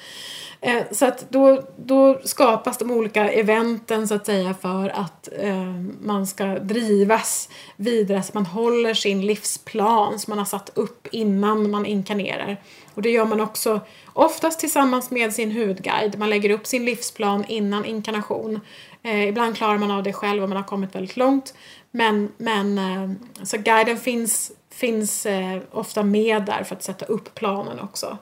Eh, 0.61 0.83
så 0.91 1.05
att 1.05 1.29
då, 1.29 1.63
då 1.77 2.19
skapas 2.23 2.77
de 2.77 2.91
olika 2.91 3.29
eventen 3.29 4.07
så 4.07 4.15
att 4.15 4.25
säga 4.25 4.53
för 4.53 4.89
att 4.89 5.29
eh, 5.39 5.73
man 6.01 6.27
ska 6.27 6.45
drivas 6.45 7.49
vidare, 7.75 8.23
så 8.23 8.29
att 8.29 8.33
man 8.33 8.45
håller 8.45 8.93
sin 8.93 9.25
livsplan 9.25 10.19
som 10.19 10.31
man 10.31 10.37
har 10.37 10.45
satt 10.45 10.71
upp 10.73 11.07
innan 11.11 11.71
man 11.71 11.85
inkarnerar. 11.85 12.61
Och 12.93 13.01
det 13.01 13.09
gör 13.09 13.25
man 13.25 13.41
också 13.41 13.81
oftast 14.13 14.59
tillsammans 14.59 15.11
med 15.11 15.33
sin 15.33 15.51
huvudguide. 15.51 16.17
Man 16.17 16.29
lägger 16.29 16.49
upp 16.49 16.67
sin 16.67 16.85
livsplan 16.85 17.45
innan 17.47 17.85
inkarnation. 17.85 18.59
Eh, 19.03 19.27
ibland 19.27 19.57
klarar 19.57 19.77
man 19.77 19.91
av 19.91 20.03
det 20.03 20.13
själv 20.13 20.43
om 20.43 20.49
man 20.49 20.57
har 20.57 20.63
kommit 20.63 20.95
väldigt 20.95 21.17
långt. 21.17 21.53
Men, 21.91 22.31
men 22.37 22.77
eh, 22.77 23.11
så 23.43 23.57
guiden 23.57 23.97
finns, 23.97 24.51
finns 24.71 25.25
eh, 25.25 25.59
ofta 25.71 26.03
med 26.03 26.45
där 26.45 26.63
för 26.63 26.75
att 26.75 26.83
sätta 26.83 27.05
upp 27.05 27.35
planen 27.35 27.79
också. 27.79 28.17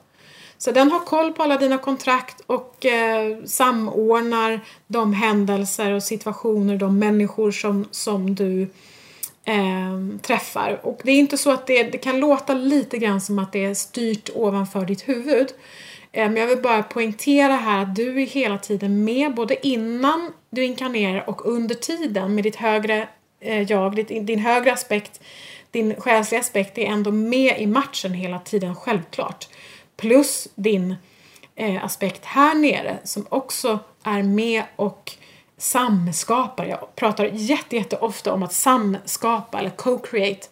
Så 0.57 0.71
den 0.71 0.91
har 0.91 0.99
koll 0.99 1.33
på 1.33 1.43
alla 1.43 1.57
dina 1.57 1.77
kontrakt 1.77 2.41
och 2.45 2.85
eh, 2.85 3.37
samordnar 3.45 4.59
de 4.87 5.13
händelser 5.13 5.91
och 5.91 6.03
situationer, 6.03 6.77
de 6.77 6.99
människor 6.99 7.51
som, 7.51 7.87
som 7.91 8.35
du 8.35 8.61
eh, 9.45 10.19
träffar. 10.21 10.79
Och 10.83 10.99
det 11.03 11.11
är 11.11 11.19
inte 11.19 11.37
så 11.37 11.51
att 11.51 11.67
det, 11.67 11.83
det 11.83 11.97
kan 11.97 12.19
låta 12.19 12.53
lite 12.53 12.97
grann 12.97 13.21
som 13.21 13.39
att 13.39 13.51
det 13.51 13.65
är 13.65 13.73
styrt 13.73 14.29
ovanför 14.35 14.85
ditt 14.85 15.07
huvud. 15.07 15.47
Eh, 16.11 16.29
men 16.29 16.35
jag 16.37 16.47
vill 16.47 16.61
bara 16.61 16.83
poängtera 16.83 17.55
här 17.55 17.81
att 17.81 17.95
du 17.95 18.21
är 18.21 18.25
hela 18.25 18.57
tiden 18.57 19.03
med 19.03 19.33
både 19.33 19.67
innan 19.67 20.31
du 20.49 20.63
inkarnerar 20.63 21.29
och 21.29 21.45
under 21.45 21.75
tiden 21.75 22.35
med 22.35 22.43
ditt 22.43 22.55
högre 22.55 23.07
eh, 23.39 23.61
jag, 23.61 23.95
ditt, 23.95 24.27
din 24.27 24.39
högre 24.39 24.73
aspekt, 24.73 25.21
din 25.71 25.95
själsliga 25.95 26.41
aspekt 26.41 26.77
är 26.77 26.85
ändå 26.85 27.11
med 27.11 27.61
i 27.61 27.67
matchen 27.67 28.13
hela 28.13 28.39
tiden, 28.39 28.75
självklart. 28.75 29.47
Plus 29.97 30.47
din 30.55 30.95
eh, 31.55 31.85
aspekt 31.85 32.25
här 32.25 32.55
nere 32.55 32.97
som 33.03 33.25
också 33.29 33.79
är 34.03 34.23
med 34.23 34.63
och 34.75 35.17
samskapar. 35.57 36.65
Jag 36.65 36.95
pratar 36.95 37.29
jätte, 37.33 37.75
jätte 37.75 37.97
ofta 37.97 38.33
om 38.33 38.43
att 38.43 38.53
samskapa 38.53 39.59
eller 39.59 39.69
co-create 39.69 40.47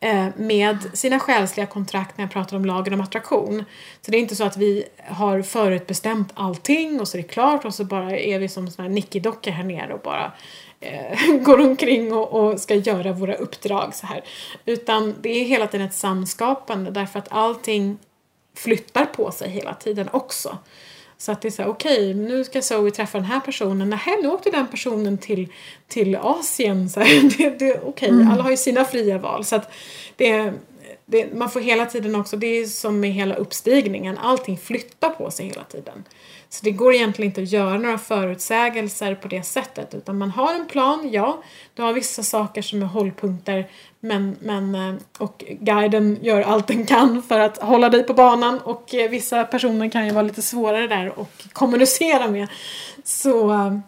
eh, 0.00 0.26
med 0.36 0.78
sina 0.94 1.20
själsliga 1.20 1.66
kontrakt 1.66 2.18
när 2.18 2.24
jag 2.24 2.32
pratar 2.32 2.56
om 2.56 2.64
lagen 2.64 2.94
om 2.94 3.00
attraktion. 3.00 3.64
Så 4.00 4.10
det 4.10 4.16
är 4.16 4.20
inte 4.20 4.36
så 4.36 4.44
att 4.44 4.56
vi 4.56 4.84
har 5.08 5.42
förutbestämt 5.42 6.32
allting 6.34 7.00
och 7.00 7.08
så 7.08 7.18
är 7.18 7.22
det 7.22 7.28
klart 7.28 7.64
och 7.64 7.74
så 7.74 7.84
bara 7.84 8.18
är 8.18 8.38
vi 8.38 8.48
som 8.48 8.70
såna 8.70 8.88
här 8.88 8.94
Nicky-dockor 8.94 9.50
här 9.50 9.64
nere 9.64 9.94
och 9.94 10.00
bara 10.00 10.32
eh, 10.80 11.32
går 11.42 11.60
omkring 11.60 12.12
och, 12.12 12.32
och, 12.32 12.60
ska 12.60 12.74
göra 12.74 13.12
våra 13.12 13.34
uppdrag 13.34 13.94
så 13.94 14.06
här. 14.06 14.24
Utan 14.64 15.14
det 15.20 15.28
är 15.28 15.44
hela 15.44 15.66
tiden 15.66 15.86
ett 15.86 15.94
samskapande 15.94 16.90
därför 16.90 17.18
att 17.18 17.28
allting 17.30 17.98
flyttar 18.58 19.04
på 19.04 19.30
sig 19.30 19.50
hela 19.50 19.74
tiden 19.74 20.08
också. 20.12 20.58
Så 21.20 21.32
att 21.32 21.40
det 21.40 21.48
är 21.48 21.52
så 21.52 21.64
okej, 21.64 22.10
okay, 22.10 22.14
nu 22.14 22.44
ska 22.44 22.62
Zoe 22.62 22.90
träffa 22.90 23.18
den 23.18 23.26
här 23.26 23.40
personen. 23.40 23.90
Nej, 23.90 24.18
nu 24.22 24.28
åkte 24.28 24.50
den 24.50 24.66
personen 24.66 25.18
till, 25.18 25.52
till 25.88 26.16
Asien. 26.16 26.90
Så 26.90 27.00
det, 27.38 27.38
det, 27.38 27.50
okej, 27.54 27.80
okay, 27.82 28.08
mm. 28.08 28.30
alla 28.30 28.42
har 28.42 28.50
ju 28.50 28.56
sina 28.56 28.84
fria 28.84 29.18
val. 29.18 29.44
Så 29.44 29.56
att 29.56 29.72
det, 30.16 30.52
det, 31.10 31.34
man 31.34 31.50
får 31.50 31.60
hela 31.60 31.86
tiden 31.86 32.14
också, 32.14 32.36
det 32.36 32.46
är 32.46 32.66
som 32.66 33.00
med 33.00 33.12
hela 33.12 33.34
uppstigningen, 33.34 34.18
allting 34.18 34.58
flyttar 34.58 35.10
på 35.10 35.30
sig 35.30 35.46
hela 35.46 35.64
tiden. 35.64 36.04
Så 36.48 36.64
det 36.64 36.70
går 36.70 36.94
egentligen 36.94 37.30
inte 37.30 37.42
att 37.42 37.52
göra 37.52 37.78
några 37.78 37.98
förutsägelser 37.98 39.14
på 39.14 39.28
det 39.28 39.42
sättet 39.42 39.94
utan 39.94 40.18
man 40.18 40.30
har 40.30 40.54
en 40.54 40.66
plan, 40.66 41.08
ja, 41.12 41.42
du 41.74 41.82
har 41.82 41.92
vissa 41.92 42.22
saker 42.22 42.62
som 42.62 42.82
är 42.82 42.86
hållpunkter 42.86 43.68
men, 44.00 44.36
men, 44.40 44.74
eh, 44.74 44.94
och 45.18 45.44
guiden 45.60 46.18
gör 46.22 46.40
allt 46.40 46.66
den 46.66 46.86
kan 46.86 47.22
för 47.22 47.40
att 47.40 47.62
hålla 47.62 47.88
dig 47.88 48.02
på 48.02 48.14
banan 48.14 48.58
och 48.58 48.94
eh, 48.94 49.10
vissa 49.10 49.44
personer 49.44 49.90
kan 49.90 50.06
ju 50.06 50.12
vara 50.12 50.22
lite 50.22 50.42
svårare 50.42 50.86
där 50.86 51.18
och 51.18 51.44
kommunicera 51.52 52.28
med. 52.28 52.48
Så, 53.04 53.52
eh, 53.52 53.78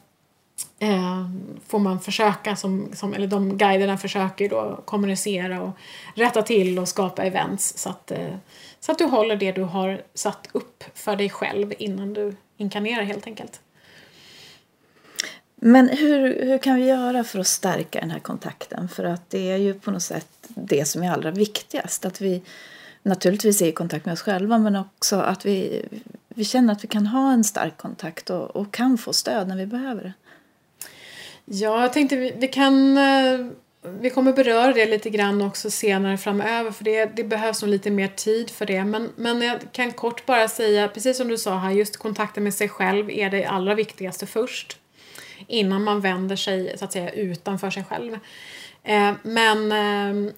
eh, 0.79 1.31
får 1.67 1.79
man 1.79 2.01
försöka, 2.01 2.57
som, 2.57 2.91
som, 2.95 3.15
eller 3.15 3.27
de 3.27 3.59
guiderna 3.59 3.99
försöker 3.99 4.49
då 4.49 4.83
kommunicera 4.85 5.63
och 5.63 5.71
rätta 6.15 6.43
till 6.43 6.79
och 6.79 6.89
skapa 6.89 7.25
events 7.25 7.79
så 7.79 7.89
att, 7.89 8.11
eh, 8.11 8.35
så 8.81 8.93
att 8.93 8.99
du 8.99 9.05
håller 9.05 9.37
det 9.37 9.53
du 9.53 9.63
har 9.63 10.03
satt 10.15 10.49
upp 10.53 10.85
för 10.95 11.17
dig 11.17 11.31
själv 11.31 11.73
innan 11.79 12.15
du 12.15 12.37
inkarnerar 12.57 13.03
helt 13.03 13.27
enkelt. 13.27 13.61
Men 15.63 15.89
hur, 15.89 16.45
hur 16.45 16.59
kan 16.59 16.77
vi 16.77 16.87
göra 16.87 17.25
för 17.25 17.39
att 17.39 17.47
stärka 17.47 18.01
den 18.01 18.11
här 18.11 18.19
kontakten? 18.19 18.89
För 18.89 19.05
att 19.05 19.31
det 19.31 19.51
är 19.51 19.57
ju 19.57 19.75
på 19.75 19.91
något 19.91 20.03
sätt 20.03 20.29
det 20.49 20.85
som 20.85 21.03
är 21.03 21.11
allra 21.11 21.31
viktigast. 21.31 22.05
Att 22.05 22.21
vi 22.21 22.43
naturligtvis 23.03 23.63
är 23.63 23.67
i 23.67 23.73
kontakt 23.73 24.07
med 24.07 24.13
oss 24.13 24.23
själva 24.23 24.59
men 24.59 24.77
också 24.77 25.17
att 25.17 25.47
vi, 25.47 25.87
vi 26.29 26.45
känner 26.45 26.73
att 26.73 26.85
vi 26.85 26.89
kan 26.89 27.07
ha 27.07 27.33
en 27.33 27.45
stark 27.45 27.77
kontakt 27.77 28.31
och, 28.31 28.57
och 28.57 28.73
kan 28.75 28.99
få 28.99 29.13
stöd 29.13 29.49
när 29.49 29.57
vi 29.57 29.67
behöver 29.67 30.03
det. 30.03 30.13
Ja, 31.53 31.83
jag 31.83 31.93
tänkte 31.93 32.17
vi, 32.17 32.33
vi 32.37 32.49
kan 32.49 32.97
eh, 32.97 33.47
vi 33.83 34.11
kommer 34.11 34.33
beröra 34.33 34.73
det 34.73 34.87
lite 34.87 35.11
grann 35.11 35.43
också 35.43 35.71
senare 35.71 36.17
framöver 36.17 36.71
för 36.71 36.85
det, 36.85 37.05
det 37.17 37.25
behövs 37.25 37.63
nog 37.63 37.71
lite 37.71 37.91
mer 37.91 38.09
tid 38.09 38.51
för 38.51 38.67
det. 38.67 38.85
Men, 38.85 39.13
men 39.17 39.43
jag 39.43 39.59
kan 39.73 39.93
kort 39.93 40.27
bara 40.27 40.49
säga, 40.49 40.89
precis 40.89 41.17
som 41.17 41.29
du 41.29 41.39
sa 41.39 41.59
här, 41.59 41.71
just 41.71 41.97
kontakten 41.97 42.45
med 42.45 42.55
sig 42.55 42.69
själv 42.69 43.11
är 43.11 43.31
det 43.31 43.45
allra 43.45 43.75
viktigaste 43.75 44.27
först. 44.27 44.79
Innan 45.47 45.85
man 45.85 46.01
vänder 46.01 46.37
sig 46.37 46.79
så 46.79 46.85
att 46.85 46.93
säga 46.93 47.11
utanför 47.11 47.71
sig 47.71 47.85
själv. 47.85 48.19
Eh, 48.83 49.13
men 49.23 49.73
eh, 49.73 50.33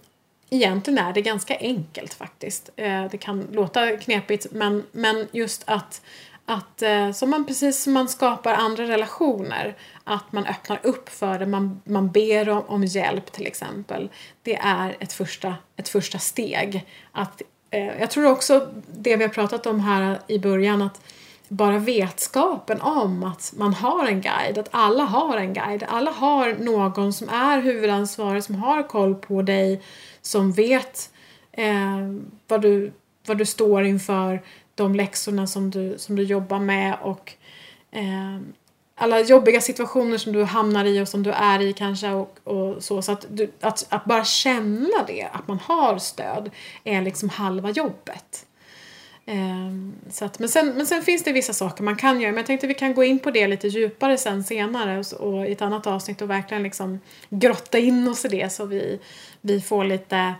egentligen 0.50 0.98
är 0.98 1.12
det 1.12 1.22
ganska 1.22 1.56
enkelt 1.58 2.14
faktiskt. 2.14 2.70
Eh, 2.76 3.04
det 3.10 3.18
kan 3.18 3.48
låta 3.52 3.96
knepigt 3.96 4.46
men, 4.50 4.82
men 4.92 5.28
just 5.32 5.62
att, 5.66 6.02
att 6.46 6.82
eh, 6.82 7.12
som 7.12 7.30
man, 7.30 7.46
precis 7.46 7.82
som 7.82 7.92
man 7.92 8.08
skapar 8.08 8.54
andra 8.54 8.84
relationer, 8.84 9.76
att 10.04 10.32
man 10.32 10.46
öppnar 10.46 10.80
upp 10.82 11.08
för 11.08 11.38
det, 11.38 11.46
man, 11.46 11.82
man 11.84 12.10
ber 12.10 12.48
om, 12.48 12.62
om 12.66 12.84
hjälp 12.84 13.32
till 13.32 13.46
exempel. 13.46 14.10
Det 14.42 14.56
är 14.56 14.96
ett 15.00 15.12
första, 15.12 15.54
ett 15.76 15.88
första 15.88 16.18
steg. 16.18 16.86
Att, 17.12 17.42
eh, 17.70 18.00
jag 18.00 18.10
tror 18.10 18.26
också 18.26 18.68
det 18.92 19.16
vi 19.16 19.24
har 19.24 19.30
pratat 19.30 19.66
om 19.66 19.80
här 19.80 20.18
i 20.26 20.38
början 20.38 20.82
att 20.82 21.00
bara 21.48 21.78
vetskapen 21.78 22.80
om 22.80 23.24
att 23.24 23.52
man 23.56 23.74
har 23.74 24.06
en 24.06 24.20
guide, 24.20 24.58
att 24.58 24.68
alla 24.70 25.04
har 25.04 25.36
en 25.36 25.54
guide, 25.54 25.84
alla 25.88 26.10
har 26.10 26.56
någon 26.58 27.12
som 27.12 27.28
är 27.28 27.60
huvudansvarig, 27.60 28.44
som 28.44 28.54
har 28.54 28.88
koll 28.88 29.14
på 29.14 29.42
dig, 29.42 29.82
som 30.22 30.52
vet 30.52 31.10
eh, 31.52 31.98
vad, 32.48 32.62
du, 32.62 32.92
vad 33.26 33.38
du 33.38 33.46
står 33.46 33.84
inför, 33.84 34.42
de 34.74 34.94
läxorna 34.94 35.46
som 35.46 35.70
du, 35.70 35.94
som 35.98 36.16
du 36.16 36.22
jobbar 36.22 36.58
med 36.58 36.96
och 37.02 37.32
eh, 37.90 38.40
alla 38.94 39.20
jobbiga 39.20 39.60
situationer 39.60 40.18
som 40.18 40.32
du 40.32 40.44
hamnar 40.44 40.84
i 40.84 41.00
och 41.00 41.08
som 41.08 41.22
du 41.22 41.30
är 41.30 41.60
i 41.60 41.72
kanske 41.72 42.10
och, 42.10 42.38
och 42.44 42.82
så. 42.82 43.02
Så 43.02 43.12
att, 43.12 43.26
du, 43.30 43.50
att, 43.60 43.86
att 43.88 44.04
bara 44.04 44.24
känna 44.24 45.04
det, 45.06 45.28
att 45.32 45.48
man 45.48 45.58
har 45.58 45.98
stöd, 45.98 46.50
är 46.84 47.02
liksom 47.02 47.28
halva 47.28 47.70
jobbet. 47.70 48.46
Um, 49.26 49.94
så 50.10 50.24
att, 50.24 50.38
men, 50.38 50.48
sen, 50.48 50.68
men 50.68 50.86
sen 50.86 51.02
finns 51.02 51.24
det 51.24 51.32
vissa 51.32 51.52
saker 51.52 51.84
man 51.84 51.96
kan 51.96 52.20
göra. 52.20 52.32
Men 52.32 52.38
jag 52.38 52.46
tänkte 52.46 52.66
vi 52.66 52.74
kan 52.74 52.94
gå 52.94 53.04
in 53.04 53.18
på 53.18 53.30
det 53.30 53.48
lite 53.48 53.68
djupare 53.68 54.18
sen 54.18 54.44
senare 54.44 54.98
och, 54.98 55.12
och 55.12 55.46
i 55.46 55.52
ett 55.52 55.62
annat 55.62 55.86
avsnitt 55.86 56.22
och 56.22 56.30
verkligen 56.30 56.62
liksom 56.62 57.00
grotta 57.28 57.78
in 57.78 58.08
oss 58.08 58.24
i 58.24 58.28
det 58.28 58.52
så 58.52 58.66
vi, 58.66 59.00
vi 59.40 59.60
får 59.60 59.84
lite, 59.84 60.34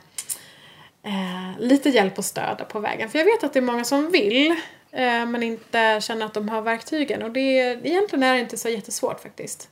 eh, 1.03 1.61
lite 1.61 1.89
hjälp 1.89 2.19
och 2.19 2.25
stöd 2.25 2.65
på 2.69 2.81
vägen. 2.81 3.09
För 3.09 3.19
jag 3.19 3.27
vet 3.27 3.45
att 3.45 3.53
det 3.53 3.59
är 3.59 3.63
många 3.63 3.85
som 3.85 4.11
vill 4.11 4.51
eh, 4.91 5.27
men 5.27 5.43
inte 5.43 6.01
känner 6.03 6.27
att 6.27 6.35
de 6.35 6.49
har 6.49 6.63
verktygen 6.63 7.23
och 7.23 7.31
det, 7.31 7.41
egentligen 7.41 8.23
är 8.23 8.35
det 8.35 8.41
inte 8.41 8.57
så 8.57 8.69
jättesvårt 8.69 9.21
faktiskt. 9.21 9.69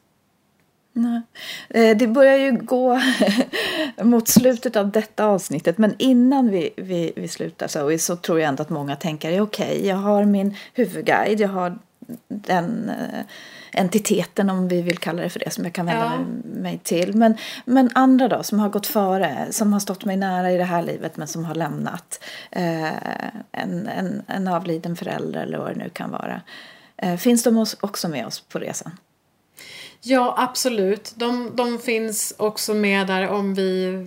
Nej. 0.93 1.23
Eh, 1.69 1.97
det 1.97 2.07
börjar 2.07 2.37
ju 2.37 2.53
gå 2.53 3.01
mot 4.03 4.29
slutet 4.29 4.77
av 4.77 4.91
detta 4.91 5.27
avsnittet 5.27 5.79
men 5.79 5.95
innan 5.99 6.51
vi, 6.51 6.71
vi, 6.77 7.13
vi 7.17 7.29
slutar 7.29 7.69
så, 7.69 7.99
så 7.99 8.17
tror 8.17 8.41
jag 8.41 8.49
ändå 8.49 8.63
att 8.63 8.71
många 8.71 8.97
tänker 8.97 9.41
okej, 9.41 9.77
okay, 9.77 9.89
jag 9.89 9.97
har 9.97 10.25
min 10.25 10.57
huvudguide, 10.75 11.41
jag 11.41 11.49
har 11.49 11.79
den 12.29 12.89
eh, 12.89 13.25
entiteten 13.73 14.51
om 14.51 14.69
vi 14.69 14.83
vill 14.83 14.99
kalla 14.99 15.23
det 15.23 15.31
för 15.31 15.41
det 15.41 15.51
som 15.51 15.65
jag 15.65 15.73
kan 15.73 15.87
vända 15.87 16.13
ja. 16.19 16.25
mig 16.61 16.81
till. 16.83 17.17
Men, 17.17 17.37
men 17.65 17.91
andra 17.95 18.29
då 18.29 18.43
som 18.43 18.59
har 18.59 18.69
gått 18.69 18.87
före, 18.87 19.47
som 19.51 19.73
har 19.73 19.81
stått 19.81 20.05
mig 20.05 20.17
nära 20.17 20.53
i 20.53 20.57
det 20.57 20.65
här 20.65 20.83
livet 20.83 21.17
men 21.17 21.29
som 21.29 21.45
har 21.45 21.55
lämnat 21.55 22.25
eh, 22.51 22.93
en, 23.53 23.89
en, 23.89 24.23
en 24.27 24.49
avliden 24.49 24.97
förälder 24.97 25.43
eller 25.43 25.59
vad 25.59 25.69
det 25.69 25.79
nu 25.79 25.89
kan 25.89 26.11
vara. 26.11 26.41
Eh, 26.97 27.17
finns 27.17 27.43
de 27.43 27.67
också 27.81 28.09
med 28.09 28.27
oss 28.27 28.41
på 28.41 28.59
resan? 28.59 28.93
Ja, 30.03 30.35
absolut. 30.39 31.13
De, 31.17 31.53
de 31.55 31.79
finns 31.79 32.35
också 32.37 32.75
med 32.75 33.07
där 33.07 33.29
om 33.29 33.55
vi 33.55 34.07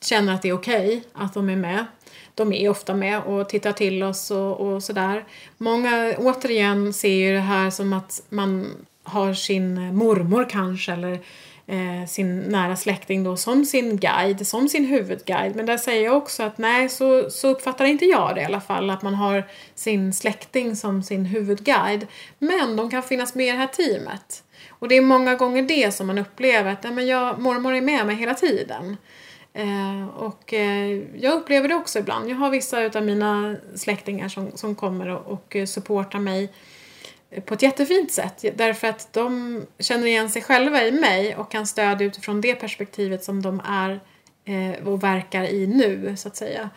känner 0.00 0.34
att 0.34 0.42
det 0.42 0.48
är 0.48 0.52
okej 0.52 0.86
okay 0.86 1.02
att 1.12 1.34
de 1.34 1.48
är 1.50 1.56
med. 1.56 1.86
De 2.34 2.52
är 2.52 2.68
ofta 2.68 2.94
med 2.94 3.22
och 3.22 3.48
tittar 3.48 3.72
till 3.72 4.02
oss 4.02 4.30
och, 4.30 4.60
och 4.60 4.82
sådär. 4.82 5.24
Många, 5.58 6.14
återigen, 6.18 6.92
ser 6.92 7.14
ju 7.14 7.32
det 7.32 7.40
här 7.40 7.70
som 7.70 7.92
att 7.92 8.22
man 8.28 8.76
har 9.10 9.34
sin 9.34 9.78
eh, 9.78 9.92
mormor 9.92 10.46
kanske 10.50 10.92
eller 10.92 11.20
eh, 11.66 12.06
sin 12.06 12.40
nära 12.40 12.76
släkting 12.76 13.24
då 13.24 13.36
som 13.36 13.64
sin 13.64 13.96
guide, 13.96 14.46
som 14.46 14.68
sin 14.68 14.84
huvudguide. 14.84 15.56
Men 15.56 15.66
där 15.66 15.76
säger 15.76 16.04
jag 16.04 16.16
också 16.16 16.42
att 16.42 16.58
nej, 16.58 16.88
så, 16.88 17.30
så 17.30 17.48
uppfattar 17.48 17.84
inte 17.84 18.04
jag 18.04 18.34
det 18.34 18.40
i 18.40 18.44
alla 18.44 18.60
fall, 18.60 18.90
att 18.90 19.02
man 19.02 19.14
har 19.14 19.44
sin 19.74 20.12
släkting 20.12 20.76
som 20.76 21.02
sin 21.02 21.24
huvudguide. 21.24 22.06
Men 22.38 22.76
de 22.76 22.90
kan 22.90 23.02
finnas 23.02 23.34
med 23.34 23.46
i 23.46 23.50
det 23.50 23.56
här 23.56 23.66
teamet. 23.66 24.44
Och 24.68 24.88
det 24.88 24.96
är 24.96 25.00
många 25.00 25.34
gånger 25.34 25.62
det 25.62 25.94
som 25.94 26.06
man 26.06 26.18
upplever 26.18 26.72
att 26.72 26.94
men 26.94 27.06
jag, 27.06 27.38
mormor 27.38 27.74
är 27.74 27.80
med 27.80 28.06
mig 28.06 28.16
hela 28.16 28.34
tiden. 28.34 28.96
Eh, 29.52 30.08
och 30.16 30.54
eh, 30.54 31.02
jag 31.16 31.32
upplever 31.34 31.68
det 31.68 31.74
också 31.74 31.98
ibland. 31.98 32.30
Jag 32.30 32.36
har 32.36 32.50
vissa 32.50 32.90
av 32.94 33.04
mina 33.04 33.56
släktingar 33.74 34.28
som, 34.28 34.50
som 34.54 34.74
kommer 34.74 35.08
och, 35.08 35.32
och 35.32 35.68
supportar 35.68 36.18
mig 36.18 36.52
på 37.44 37.54
ett 37.54 37.62
jättefint 37.62 38.12
sätt 38.12 38.44
därför 38.54 38.88
att 38.88 39.12
de 39.12 39.62
känner 39.78 40.06
igen 40.06 40.30
sig 40.30 40.42
själva 40.42 40.84
i 40.84 40.92
mig 40.92 41.36
och 41.36 41.50
kan 41.50 41.66
stödja 41.66 42.06
utifrån 42.06 42.40
det 42.40 42.54
perspektivet 42.54 43.24
som 43.24 43.42
de 43.42 43.62
är 43.64 44.00
eh, 44.44 44.86
och 44.86 45.02
verkar 45.02 45.44
i 45.44 45.66
nu 45.66 46.16
så 46.16 46.28
att 46.28 46.36
säga. 46.36 46.70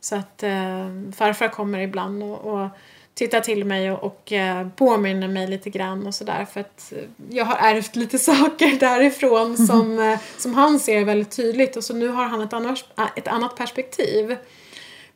Så 0.00 0.16
att 0.16 0.42
eh, 0.42 0.88
farfar 1.16 1.48
kommer 1.48 1.78
ibland 1.78 2.22
och, 2.22 2.38
och 2.38 2.68
tittar 3.14 3.40
till 3.40 3.64
mig 3.64 3.92
och, 3.92 4.04
och 4.04 4.32
eh, 4.32 4.68
påminner 4.68 5.28
mig 5.28 5.46
lite 5.46 5.70
grann 5.70 6.06
och 6.06 6.14
sådär 6.14 6.44
för 6.52 6.60
att 6.60 6.92
jag 7.30 7.44
har 7.44 7.56
ärvt 7.56 7.96
lite 7.96 8.18
saker 8.32 8.78
därifrån 8.80 9.54
mm. 9.54 9.66
som, 9.66 10.18
som 10.38 10.54
han 10.54 10.80
ser 10.80 11.04
väldigt 11.04 11.36
tydligt 11.36 11.76
och 11.76 11.84
så 11.84 11.94
nu 11.94 12.08
har 12.08 12.24
han 12.24 12.40
ett 12.40 12.52
ett 13.16 13.28
annat 13.28 13.56
perspektiv. 13.56 14.36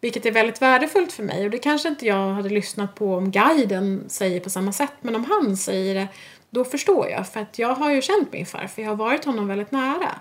Vilket 0.01 0.27
är 0.27 0.31
väldigt 0.31 0.63
värdefullt 0.63 1.13
för 1.13 1.23
mig 1.23 1.45
och 1.45 1.51
det 1.51 1.59
kanske 1.59 1.89
inte 1.89 2.07
jag 2.07 2.29
hade 2.29 2.49
lyssnat 2.49 2.95
på 2.95 3.15
om 3.15 3.31
guiden 3.31 4.05
säger 4.09 4.41
på 4.41 4.51
samma 4.51 4.73
sätt 4.73 4.93
men 5.01 5.17
om 5.17 5.25
han 5.25 5.57
säger 5.57 5.95
det 5.95 6.09
då 6.51 6.65
förstår 6.65 7.09
jag 7.09 7.29
för 7.29 7.41
att 7.41 7.59
jag 7.59 7.75
har 7.75 7.91
ju 7.91 8.03
känt 8.03 8.33
min 8.33 8.47
farfar, 8.47 8.83
jag 8.83 8.89
har 8.89 8.97
varit 8.97 9.25
honom 9.25 9.49
väldigt 9.49 9.71
nära. 9.71 10.21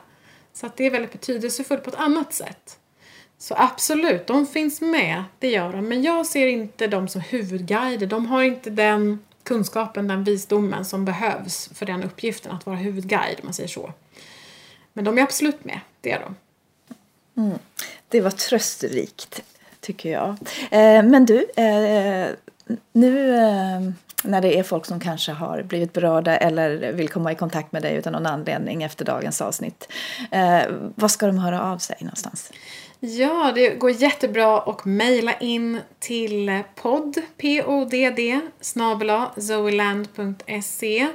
Så 0.54 0.66
att 0.66 0.78
det 0.78 0.86
är 0.86 0.92
väldigt 0.92 1.12
betydelsefullt 1.12 1.84
på 1.84 1.90
ett 1.90 1.96
annat 1.96 2.34
sätt. 2.34 2.80
Så 3.38 3.56
absolut, 3.58 4.28
de 4.28 4.48
finns 4.48 4.82
med, 4.82 5.24
det 5.40 5.50
gör 5.50 5.74
de. 5.74 5.88
Men 5.88 6.04
jag 6.04 6.26
ser 6.26 6.48
inte 6.48 6.88
dem 6.88 7.08
som 7.08 7.22
huvudguider. 7.22 8.08
De 8.08 8.26
har 8.26 8.44
inte 8.44 8.70
den 8.70 9.20
kunskapen, 9.44 10.08
den 10.08 10.24
visdomen 10.24 10.86
som 10.86 11.06
behövs 11.06 11.70
för 11.74 11.86
den 11.86 12.04
uppgiften 12.04 12.52
att 12.52 12.66
vara 12.66 12.76
huvudguide, 12.76 13.40
om 13.40 13.46
man 13.46 13.54
säger 13.54 13.70
så. 13.70 13.94
Men 14.94 15.06
de 15.06 15.18
är 15.18 15.22
absolut 15.22 15.66
med, 15.66 15.80
det 16.02 16.12
är 16.12 16.20
de. 16.20 16.36
Mm. 17.42 17.60
Det 18.08 18.22
var 18.22 18.32
trösterikt, 18.32 19.44
tycker 19.90 20.12
jag. 20.12 20.30
Eh, 20.72 21.04
men 21.04 21.26
du, 21.26 21.38
eh, 21.56 22.28
nu 22.94 23.36
eh, 23.36 23.92
när 24.24 24.42
det 24.42 24.58
är 24.58 24.64
folk 24.64 24.86
som 24.86 25.00
kanske 25.00 25.32
har 25.32 25.64
blivit 25.64 25.94
berörda 25.94 26.38
eller 26.38 26.92
vill 26.94 27.10
komma 27.10 27.32
i 27.32 27.36
kontakt 27.36 27.72
med 27.72 27.82
dig 27.82 27.96
utan 27.96 28.14
någon 28.14 28.26
anledning 28.26 28.84
efter 28.84 29.06
dagens 29.06 29.42
avsnitt. 29.42 29.92
Eh, 30.32 30.62
vad 30.96 31.12
ska 31.12 31.28
de 31.28 31.38
höra 31.38 31.62
av 31.62 31.78
sig 31.78 31.98
någonstans? 32.00 32.52
Ja, 33.00 33.52
det 33.56 33.70
går 33.70 33.92
jättebra 33.92 34.62
att 34.62 34.86
mejla 34.86 35.34
in 35.34 35.80
till 36.00 36.62
podd, 36.76 37.16
p-o-d-d, 37.38 38.40
snabela 38.62 39.32
zoeland.se. 39.38 41.08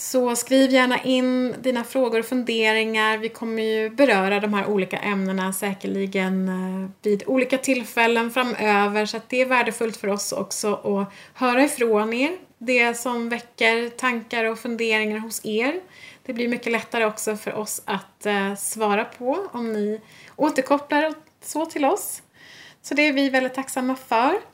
Så 0.00 0.36
skriv 0.36 0.70
gärna 0.70 1.02
in 1.02 1.54
dina 1.62 1.84
frågor 1.84 2.18
och 2.18 2.26
funderingar. 2.26 3.18
Vi 3.18 3.28
kommer 3.28 3.62
ju 3.62 3.90
beröra 3.90 4.40
de 4.40 4.54
här 4.54 4.66
olika 4.66 4.98
ämnena 4.98 5.52
säkerligen 5.52 6.48
eh, 6.48 6.90
vid 7.02 7.22
olika 7.26 7.58
tillfällen 7.58 8.30
framöver 8.30 9.06
så 9.06 9.16
att 9.16 9.28
det 9.28 9.40
är 9.40 9.46
värdefullt 9.46 9.96
för 9.96 10.08
oss 10.08 10.32
också 10.32 10.74
att 10.74 11.12
höra 11.34 11.64
ifrån 11.64 12.12
er. 12.12 12.36
Det 12.58 12.94
som 12.94 13.28
väcker 13.28 13.88
tankar 13.88 14.44
och 14.44 14.58
funderingar 14.58 15.18
hos 15.18 15.44
er. 15.44 15.80
Det 16.26 16.32
blir 16.32 16.48
mycket 16.48 16.72
lättare 16.72 17.04
också 17.04 17.36
för 17.36 17.54
oss 17.54 17.82
att 17.84 18.26
eh, 18.26 18.54
svara 18.54 19.04
på 19.04 19.48
om 19.52 19.72
ni 19.72 20.00
återkopplar 20.36 21.14
så 21.44 21.66
till 21.66 21.84
oss. 21.84 22.22
Så 22.82 22.94
det 22.94 23.02
är 23.08 23.12
vi 23.12 23.30
väldigt 23.30 23.54
tacksamma 23.54 23.96
för. 23.96 24.49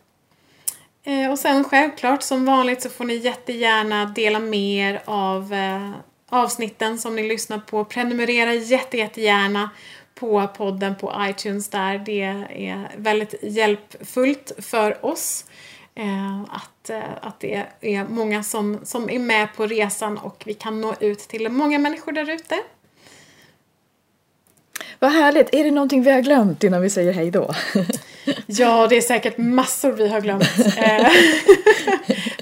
Eh, 1.06 1.30
och 1.30 1.38
sen 1.38 1.64
självklart 1.64 2.22
som 2.22 2.44
vanligt 2.44 2.82
så 2.82 2.90
får 2.90 3.04
ni 3.04 3.16
jättegärna 3.16 4.04
dela 4.04 4.38
med 4.38 4.94
er 4.94 5.02
av 5.04 5.52
eh, 5.52 5.90
avsnitten 6.28 6.98
som 6.98 7.16
ni 7.16 7.28
lyssnar 7.28 7.58
på. 7.58 7.84
Prenumerera 7.84 8.54
jätte, 8.54 8.96
jättegärna 8.96 9.70
på 10.14 10.48
podden 10.56 10.96
på 10.96 11.14
iTunes 11.20 11.68
där. 11.68 11.98
Det 11.98 12.22
är 12.50 12.90
väldigt 12.96 13.34
hjälpfullt 13.42 14.52
för 14.58 15.06
oss. 15.06 15.44
Eh, 15.94 16.40
att, 16.40 16.90
att 17.20 17.40
det 17.40 17.64
är 17.80 18.04
många 18.04 18.42
som, 18.42 18.78
som 18.82 19.10
är 19.10 19.18
med 19.18 19.54
på 19.56 19.66
resan 19.66 20.18
och 20.18 20.42
vi 20.46 20.54
kan 20.54 20.80
nå 20.80 20.94
ut 21.00 21.18
till 21.18 21.48
många 21.48 21.78
människor 21.78 22.12
där 22.12 22.30
ute. 22.30 22.58
Vad 24.98 25.12
härligt. 25.12 25.54
Är 25.54 25.64
det 25.64 25.70
någonting 25.70 26.02
vi 26.02 26.10
har 26.10 26.20
glömt 26.20 26.64
innan 26.64 26.82
vi 26.82 26.90
säger 26.90 27.12
hej 27.12 27.30
då? 27.30 27.54
Ja, 28.46 28.86
det 28.86 28.96
är 28.96 29.00
säkert 29.00 29.38
massor 29.38 29.92
vi 29.92 30.08
har 30.08 30.20
glömt. 30.20 30.44
Eh, 30.76 31.08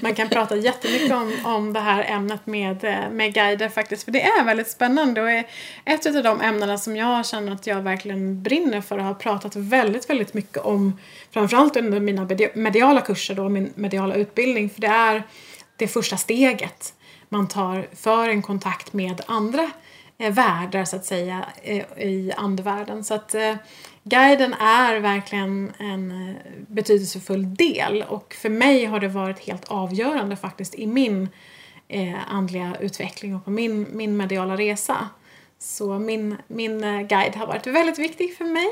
man 0.01 0.15
kan 0.15 0.29
prata 0.29 0.55
jättemycket 0.55 1.11
om, 1.11 1.33
om 1.43 1.73
det 1.73 1.79
här 1.79 2.03
ämnet 2.03 2.45
med, 2.45 2.83
eh, 2.83 3.09
med 3.11 3.33
guider 3.33 3.69
faktiskt. 3.69 4.03
För 4.03 4.11
det 4.11 4.21
är 4.21 4.43
väldigt 4.43 4.67
spännande 4.67 5.21
och 5.21 5.31
är 5.31 5.45
ett 5.85 6.05
av 6.05 6.23
de 6.23 6.41
ämnena 6.41 6.77
som 6.77 6.95
jag 6.95 7.25
känner 7.25 7.51
att 7.51 7.67
jag 7.67 7.81
verkligen 7.81 8.43
brinner 8.43 8.81
för 8.81 8.97
och 8.97 9.03
har 9.03 9.13
pratat 9.13 9.55
väldigt, 9.55 10.09
väldigt 10.09 10.33
mycket 10.33 10.57
om. 10.57 10.99
Framförallt 11.31 11.77
under 11.77 11.99
mina 11.99 12.27
mediala 12.53 13.01
kurser 13.01 13.35
då, 13.35 13.49
min 13.49 13.73
mediala 13.75 14.15
utbildning. 14.15 14.69
För 14.69 14.81
det 14.81 14.87
är 14.87 15.23
det 15.75 15.87
första 15.87 16.17
steget 16.17 16.93
man 17.29 17.47
tar 17.47 17.87
för 17.95 18.29
en 18.29 18.41
kontakt 18.41 18.93
med 18.93 19.21
andra 19.25 19.71
Eh, 20.17 20.33
världar 20.33 20.85
så 20.85 20.95
att 20.95 21.05
säga 21.05 21.45
eh, 21.63 21.85
i 21.97 22.33
andevärlden. 22.37 23.03
Så 23.03 23.13
att 23.13 23.35
eh, 23.35 23.55
guiden 24.03 24.53
är 24.53 24.99
verkligen 24.99 25.73
en 25.79 26.35
betydelsefull 26.67 27.55
del 27.55 28.05
och 28.09 28.33
för 28.33 28.49
mig 28.49 28.85
har 28.85 28.99
det 28.99 29.07
varit 29.07 29.39
helt 29.39 29.65
avgörande 29.65 30.35
faktiskt 30.35 30.75
i 30.75 30.87
min 30.87 31.29
andliga 32.27 32.77
utveckling 32.79 33.35
och 33.35 33.45
på 33.45 33.51
min, 33.51 33.87
min 33.91 34.17
mediala 34.17 34.57
resa. 34.57 35.09
Så 35.59 35.99
min, 35.99 36.37
min 36.47 37.07
guide 37.07 37.35
har 37.35 37.47
varit 37.47 37.67
väldigt 37.67 37.99
viktig 37.99 38.37
för 38.37 38.45
mig. 38.45 38.69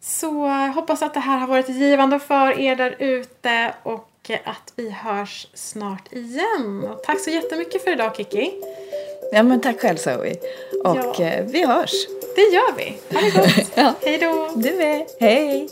Så 0.00 0.26
jag 0.26 0.72
hoppas 0.72 1.02
att 1.02 1.14
det 1.14 1.20
här 1.20 1.38
har 1.38 1.46
varit 1.46 1.68
givande 1.68 2.18
för 2.18 2.60
er 2.60 2.76
där 2.76 2.96
ute 2.98 3.74
och 3.82 4.30
att 4.44 4.72
vi 4.76 4.90
hörs 4.90 5.46
snart 5.54 6.12
igen. 6.12 6.84
Och 6.90 7.02
tack 7.02 7.20
så 7.20 7.30
jättemycket 7.30 7.84
för 7.84 7.92
idag 7.92 8.16
Kiki. 8.16 8.52
Ja 9.32 9.42
men 9.42 9.60
tack 9.60 9.80
själv 9.80 9.96
Zoe. 9.96 10.34
Och 10.84 10.96
ja. 10.96 11.42
vi 11.44 11.66
hörs. 11.66 12.06
Det 12.34 12.40
gör 12.40 12.76
vi. 12.76 12.96
Ha 13.14 13.20
det 13.20 13.30
gott. 13.30 13.70
ja. 13.74 13.94
Hej 14.02 14.18
då. 14.18 14.48
Du 14.54 14.72
med. 14.72 15.06
Hej. 15.20 15.68